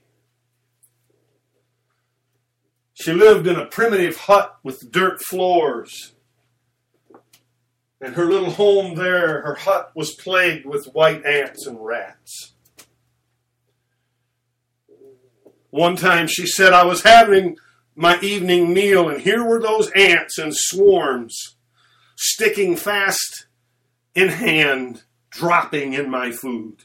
She 2.95 3.13
lived 3.13 3.47
in 3.47 3.57
a 3.57 3.67
primitive 3.67 4.17
hut 4.17 4.59
with 4.63 4.91
dirt 4.93 5.23
floors. 5.23 6.13
And 8.01 8.15
her 8.15 8.27
little 8.27 8.51
home 8.51 8.95
there, 8.95 9.43
her 9.43 9.55
hut 9.55 9.93
was 9.95 10.15
plagued 10.15 10.67
with 10.67 10.93
white 10.93 11.25
ants 11.25 11.67
and 11.67 11.83
rats. 11.85 12.53
One 15.71 15.97
time 15.97 16.27
she 16.27 16.47
said, 16.47 16.73
I 16.73 16.85
was 16.85 17.03
having 17.03 17.57
my 17.95 18.19
evening 18.21 18.75
meal, 18.75 19.09
and 19.09 19.21
here 19.21 19.45
were 19.45 19.61
those 19.61 19.91
ants 19.93 20.39
in 20.39 20.53
swarms, 20.53 21.57
sticking 22.17 22.77
fast 22.77 23.47
in 24.15 24.29
hand, 24.29 25.05
dropping 25.31 25.95
in 25.95 26.11
my 26.11 26.31
food. 26.31 26.85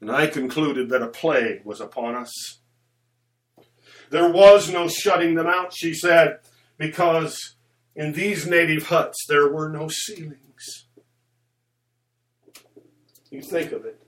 And 0.00 0.10
I 0.10 0.26
concluded 0.26 0.88
that 0.88 1.02
a 1.02 1.08
plague 1.08 1.64
was 1.64 1.80
upon 1.80 2.14
us. 2.14 2.60
There 4.10 4.30
was 4.30 4.72
no 4.72 4.88
shutting 4.88 5.34
them 5.34 5.46
out, 5.46 5.72
she 5.74 5.94
said, 5.94 6.38
because 6.78 7.54
in 7.94 8.12
these 8.12 8.46
native 8.46 8.88
huts 8.88 9.24
there 9.28 9.48
were 9.48 9.68
no 9.68 9.88
ceilings. 9.88 10.86
You 13.30 13.42
think 13.42 13.72
of 13.72 13.84
it. 13.84 14.02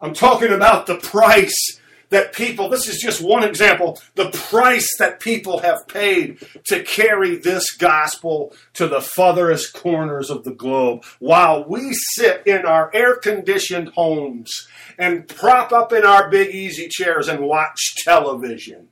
I'm 0.00 0.14
talking 0.14 0.52
about 0.52 0.86
the 0.86 0.96
price 0.96 1.77
that 2.10 2.32
people, 2.32 2.68
this 2.68 2.88
is 2.88 3.00
just 3.00 3.22
one 3.22 3.44
example, 3.44 4.00
the 4.14 4.30
price 4.30 4.88
that 4.98 5.20
people 5.20 5.58
have 5.60 5.86
paid 5.88 6.38
to 6.66 6.82
carry 6.82 7.36
this 7.36 7.76
gospel 7.76 8.52
to 8.74 8.86
the 8.86 9.00
farthest 9.00 9.74
corners 9.74 10.30
of 10.30 10.44
the 10.44 10.54
globe 10.54 11.04
while 11.18 11.64
we 11.68 11.92
sit 11.92 12.46
in 12.46 12.64
our 12.64 12.90
air 12.94 13.16
conditioned 13.16 13.88
homes 13.90 14.68
and 14.98 15.28
prop 15.28 15.72
up 15.72 15.92
in 15.92 16.04
our 16.04 16.30
big 16.30 16.54
easy 16.54 16.88
chairs 16.88 17.28
and 17.28 17.40
watch 17.40 17.94
television. 18.04 18.88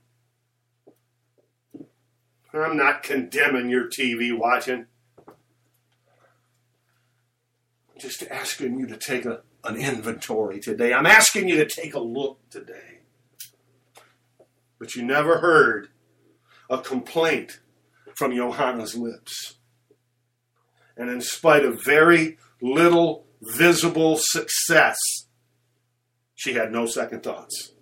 I'm 2.53 2.77
not 2.77 3.03
condemning 3.03 3.69
your 3.69 3.87
TV 3.87 4.37
watching. 4.37 4.87
I'm 5.29 5.35
just 7.99 8.23
asking 8.31 8.79
you 8.79 8.87
to 8.87 8.97
take 8.97 9.27
a, 9.27 9.43
an 9.65 9.77
inventory 9.77 10.59
today. 10.59 10.95
I'm 10.95 11.05
asking 11.05 11.49
you 11.49 11.57
to 11.57 11.67
take 11.67 11.93
a 11.95 12.01
look 12.01 12.39
today 12.49 12.96
but 14.87 14.95
you 14.95 15.03
never 15.03 15.39
heard 15.39 15.89
a 16.71 16.79
complaint 16.79 17.59
from 18.15 18.37
Johanna's 18.37 18.95
lips. 18.95 19.57
And 20.97 21.11
in 21.11 21.21
spite 21.21 21.65
of 21.65 21.85
very 21.85 22.39
little 22.63 23.27
visible 23.43 24.17
success, 24.17 24.97
she 26.37 26.53
had 26.53 26.71
no 26.71 26.87
second 26.87 27.25
thoughts. 27.25 27.73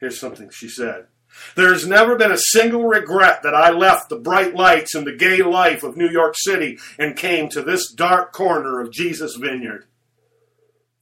Here's 0.00 0.18
something 0.18 0.48
she 0.48 0.70
said. 0.70 1.08
There 1.54 1.70
has 1.70 1.86
never 1.86 2.16
been 2.16 2.32
a 2.32 2.38
single 2.38 2.84
regret 2.84 3.42
that 3.42 3.54
I 3.54 3.72
left 3.72 4.08
the 4.08 4.16
bright 4.16 4.54
lights 4.54 4.94
and 4.94 5.06
the 5.06 5.12
gay 5.12 5.42
life 5.42 5.82
of 5.82 5.98
New 5.98 6.08
York 6.08 6.34
City 6.38 6.78
and 6.98 7.14
came 7.14 7.50
to 7.50 7.60
this 7.60 7.92
dark 7.92 8.32
corner 8.32 8.80
of 8.80 8.90
Jesus' 8.90 9.36
vineyard. 9.36 9.84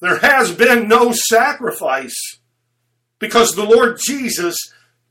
There 0.00 0.18
has 0.18 0.50
been 0.50 0.88
no 0.88 1.12
sacrifice 1.12 2.40
because 3.18 3.52
the 3.52 3.64
Lord 3.64 3.98
Jesus 4.04 4.56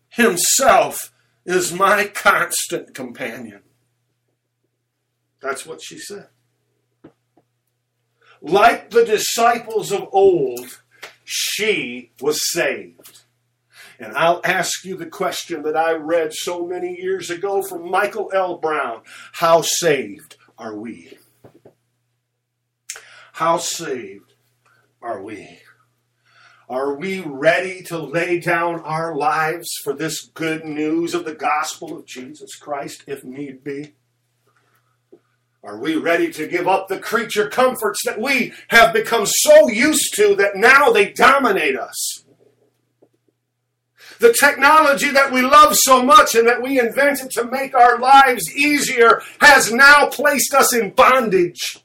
Himself 0.09 1.11
is 1.45 1.73
my 1.73 2.05
constant 2.05 2.93
companion. 2.93 3.61
That's 5.41 5.65
what 5.65 5.81
she 5.81 5.97
said. 5.97 6.27
Like 8.41 8.89
the 8.89 9.05
disciples 9.05 9.91
of 9.91 10.07
old, 10.11 10.79
she 11.23 12.11
was 12.21 12.51
saved. 12.51 13.21
And 13.99 14.13
I'll 14.17 14.41
ask 14.43 14.83
you 14.83 14.97
the 14.97 15.05
question 15.05 15.63
that 15.63 15.77
I 15.77 15.93
read 15.93 16.33
so 16.33 16.65
many 16.65 16.99
years 16.99 17.29
ago 17.29 17.61
from 17.61 17.89
Michael 17.89 18.31
L. 18.33 18.57
Brown 18.57 19.01
How 19.33 19.61
saved 19.61 20.35
are 20.57 20.75
we? 20.75 21.17
How 23.33 23.57
saved 23.57 24.33
are 25.01 25.21
we? 25.21 25.59
Are 26.73 26.95
we 26.95 27.19
ready 27.19 27.83
to 27.83 27.99
lay 27.99 28.39
down 28.39 28.79
our 28.79 29.15
lives 29.15 29.69
for 29.83 29.93
this 29.93 30.25
good 30.33 30.65
news 30.65 31.13
of 31.13 31.23
the 31.23 31.35
gospel 31.35 31.95
of 31.95 32.07
Jesus 32.07 32.55
Christ 32.55 33.03
if 33.05 33.23
need 33.23 33.63
be? 33.63 33.93
Are 35.63 35.77
we 35.77 35.97
ready 35.97 36.31
to 36.31 36.47
give 36.47 36.67
up 36.67 36.87
the 36.87 36.97
creature 36.97 37.47
comforts 37.47 37.99
that 38.05 38.19
we 38.19 38.53
have 38.69 38.91
become 38.91 39.27
so 39.27 39.69
used 39.69 40.15
to 40.15 40.35
that 40.37 40.55
now 40.55 40.89
they 40.89 41.11
dominate 41.11 41.77
us? 41.77 42.25
The 44.17 44.33
technology 44.33 45.11
that 45.11 45.31
we 45.31 45.43
love 45.43 45.75
so 45.75 46.01
much 46.01 46.33
and 46.33 46.47
that 46.47 46.63
we 46.63 46.79
invented 46.79 47.29
to 47.33 47.51
make 47.51 47.75
our 47.75 47.99
lives 47.99 48.51
easier 48.55 49.21
has 49.41 49.71
now 49.71 50.07
placed 50.07 50.55
us 50.55 50.73
in 50.73 50.89
bondage. 50.89 51.82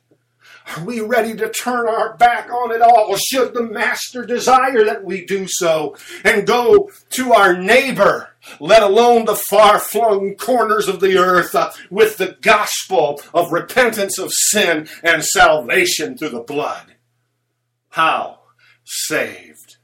Are 0.77 0.85
we 0.85 1.01
ready 1.01 1.35
to 1.37 1.51
turn 1.51 1.89
our 1.89 2.17
back 2.17 2.51
on 2.51 2.73
it 2.73 2.83
all? 2.83 3.17
Should 3.17 3.55
the 3.55 3.63
Master 3.63 4.25
desire 4.25 4.85
that 4.85 5.05
we 5.05 5.25
do 5.25 5.47
so 5.49 5.97
and 6.25 6.47
go 6.47 6.91
to 7.11 7.33
our 7.33 7.57
neighbor, 7.57 8.35
let 8.61 8.83
alone 8.83 9.25
the 9.25 9.41
far 9.49 9.79
flung 9.79 10.35
corners 10.35 10.87
of 10.87 11.01
the 11.01 11.17
earth, 11.17 11.55
uh, 11.55 11.71
with 11.91 12.19
the 12.19 12.37
gospel 12.43 13.21
of 13.33 13.53
repentance 13.53 14.19
of 14.19 14.31
sin 14.33 14.89
and 15.03 15.25
salvation 15.25 16.19
through 16.19 16.31
the 16.31 16.41
blood? 16.41 16.97
How 17.91 18.41
saved 18.85 19.77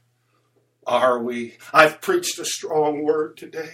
are 0.85 1.21
we? 1.21 1.57
I've 1.73 1.99
preached 1.99 2.37
a 2.37 2.45
strong 2.45 3.03
word 3.03 3.37
today. 3.37 3.71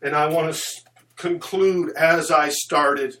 And 0.00 0.14
I 0.14 0.28
want 0.28 0.54
to 0.54 0.62
conclude 1.16 1.92
as 1.96 2.30
I 2.30 2.50
started 2.50 3.16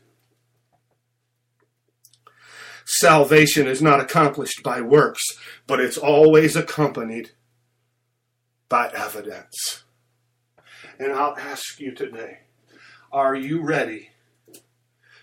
salvation 2.86 3.66
is 3.66 3.82
not 3.82 4.00
accomplished 4.00 4.62
by 4.62 4.80
works, 4.80 5.22
but 5.66 5.80
it's 5.80 5.98
always 5.98 6.56
accompanied 6.56 7.30
by 8.68 8.90
evidence. 8.94 9.84
And 10.98 11.12
I'll 11.12 11.36
ask 11.36 11.78
you 11.80 11.94
today 11.94 12.38
are 13.12 13.34
you 13.34 13.62
ready 13.62 14.10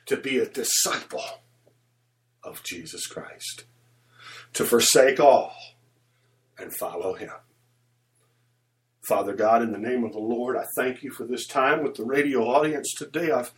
to 0.06 0.18
be 0.18 0.38
a 0.38 0.48
disciple 0.48 1.24
of 2.44 2.64
Jesus 2.64 3.06
Christ? 3.08 3.66
To 4.54 4.64
forsake 4.64 5.20
all 5.20 5.56
and 6.58 6.76
follow 6.78 7.14
him. 7.14 7.32
Father 9.08 9.34
God, 9.34 9.62
in 9.62 9.74
the 9.74 9.78
name 9.78 10.04
of 10.06 10.14
the 10.14 10.20
Lord, 10.20 10.56
I 10.56 10.64
thank 10.78 11.04
you 11.04 11.12
for 11.12 11.26
this 11.26 11.46
time 11.46 11.84
with 11.84 11.96
the 11.96 12.06
radio 12.06 12.44
audience 12.44 12.94
today. 12.94 13.32
I've 13.32 13.52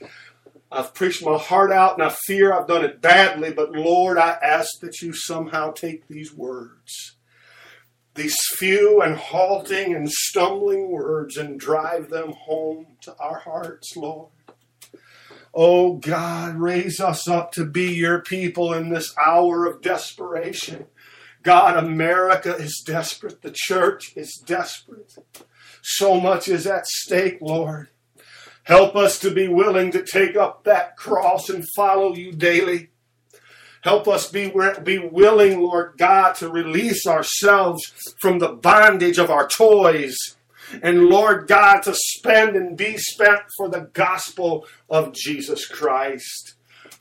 I've 0.71 0.93
preached 0.93 1.23
my 1.23 1.37
heart 1.37 1.71
out 1.71 1.93
and 1.93 2.03
I 2.03 2.13
fear 2.25 2.53
I've 2.53 2.67
done 2.67 2.83
it 2.83 3.01
badly, 3.01 3.51
but 3.51 3.71
Lord, 3.71 4.17
I 4.17 4.37
ask 4.43 4.79
that 4.81 5.01
you 5.01 5.13
somehow 5.13 5.71
take 5.71 6.07
these 6.07 6.33
words, 6.33 7.17
these 8.15 8.35
few 8.57 9.01
and 9.01 9.15
halting 9.15 9.95
and 9.95 10.09
stumbling 10.09 10.89
words, 10.89 11.37
and 11.37 11.59
drive 11.59 12.09
them 12.09 12.33
home 12.33 12.97
to 13.01 13.15
our 13.19 13.39
hearts, 13.39 13.95
Lord. 13.95 14.29
Oh 15.53 15.93
God, 15.93 16.57
raise 16.57 16.99
us 16.99 17.29
up 17.29 17.53
to 17.53 17.65
be 17.65 17.93
your 17.93 18.21
people 18.21 18.73
in 18.73 18.89
this 18.89 19.15
hour 19.17 19.65
of 19.65 19.81
desperation. 19.81 20.87
God, 21.43 21.81
America 21.81 22.55
is 22.55 22.83
desperate. 22.85 23.41
The 23.41 23.53
church 23.53 24.13
is 24.17 24.35
desperate. 24.45 25.15
So 25.81 26.19
much 26.19 26.49
is 26.49 26.65
at 26.67 26.87
stake, 26.87 27.37
Lord. 27.39 27.89
Help 28.65 28.95
us 28.95 29.19
to 29.19 29.31
be 29.31 29.47
willing 29.47 29.91
to 29.91 30.03
take 30.03 30.35
up 30.35 30.63
that 30.63 30.97
cross 30.97 31.49
and 31.49 31.63
follow 31.75 32.13
you 32.13 32.31
daily. 32.31 32.89
Help 33.81 34.07
us 34.07 34.31
be, 34.31 34.51
be 34.83 34.97
willing, 34.97 35.61
Lord 35.61 35.93
God, 35.97 36.33
to 36.37 36.49
release 36.49 37.05
ourselves 37.05 37.83
from 38.19 38.39
the 38.39 38.49
bondage 38.49 39.19
of 39.19 39.29
our 39.29 39.47
toys. 39.47 40.17
And 40.81 41.05
Lord 41.05 41.47
God, 41.47 41.81
to 41.81 41.93
spend 41.93 42.55
and 42.55 42.75
be 42.75 42.97
spent 42.97 43.41
for 43.55 43.69
the 43.69 43.81
gospel 43.93 44.65
of 44.89 45.13
Jesus 45.13 45.67
Christ. 45.67 46.55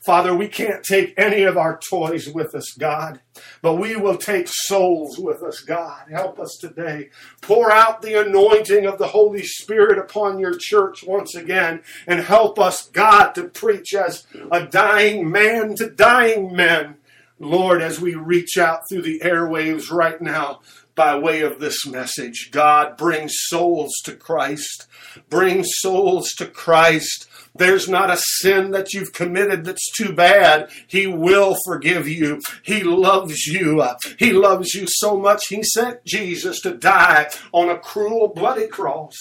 Father, 0.05 0.35
we 0.35 0.47
can't 0.47 0.83
take 0.83 1.15
any 1.17 1.43
of 1.43 1.57
our 1.57 1.79
toys 1.89 2.29
with 2.29 2.53
us, 2.53 2.73
God, 2.73 3.21
but 3.63 3.75
we 3.75 3.95
will 3.95 4.17
take 4.17 4.47
souls 4.47 5.17
with 5.17 5.41
us, 5.41 5.61
God. 5.61 6.11
Help 6.11 6.39
us 6.39 6.57
today. 6.61 7.09
Pour 7.41 7.71
out 7.71 8.03
the 8.03 8.21
anointing 8.21 8.85
of 8.85 8.99
the 8.99 9.07
Holy 9.07 9.43
Spirit 9.43 9.97
upon 9.97 10.37
your 10.37 10.55
church 10.59 11.03
once 11.03 11.33
again 11.33 11.81
and 12.05 12.19
help 12.19 12.59
us, 12.59 12.87
God, 12.89 13.31
to 13.31 13.45
preach 13.45 13.95
as 13.95 14.27
a 14.51 14.67
dying 14.67 15.31
man 15.31 15.75
to 15.77 15.89
dying 15.89 16.55
men 16.55 16.97
Lord, 17.39 17.81
as 17.81 17.99
we 17.99 18.15
reach 18.15 18.57
out 18.57 18.81
through 18.87 19.01
the 19.01 19.19
airwaves 19.19 19.91
right 19.91 20.21
now 20.21 20.61
by 20.95 21.17
way 21.17 21.41
of 21.41 21.59
this 21.59 21.85
message, 21.85 22.49
God, 22.51 22.95
bring 22.95 23.27
souls 23.27 23.91
to 24.05 24.15
Christ. 24.15 24.87
Bring 25.29 25.65
souls 25.65 26.31
to 26.37 26.45
Christ. 26.45 27.27
There's 27.55 27.87
not 27.87 28.11
a 28.11 28.17
sin 28.17 28.71
that 28.71 28.93
you've 28.93 29.13
committed 29.13 29.63
that's 29.65 29.91
too 29.91 30.13
bad. 30.13 30.69
He 30.87 31.07
will 31.07 31.55
forgive 31.65 32.07
you. 32.07 32.41
He 32.63 32.83
loves 32.83 33.45
you. 33.45 33.81
Uh, 33.81 33.95
he 34.19 34.33
loves 34.33 34.73
you 34.73 34.85
so 34.87 35.17
much, 35.17 35.47
He 35.47 35.63
sent 35.63 36.03
Jesus 36.05 36.59
to 36.61 36.75
die 36.75 37.29
on 37.51 37.69
a 37.69 37.79
cruel, 37.79 38.27
bloody 38.27 38.67
cross. 38.67 39.15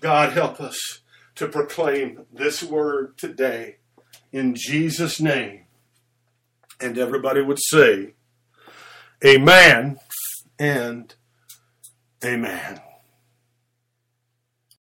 God, 0.00 0.32
help 0.32 0.60
us 0.60 1.00
to 1.36 1.48
proclaim 1.48 2.24
this 2.32 2.62
word 2.62 3.16
today 3.16 3.76
in 4.32 4.54
Jesus' 4.56 5.20
name. 5.20 5.64
And 6.80 6.98
everybody 6.98 7.42
would 7.42 7.58
say, 7.60 8.14
Amen 9.24 9.98
and 10.58 11.14
Amen. 12.24 12.80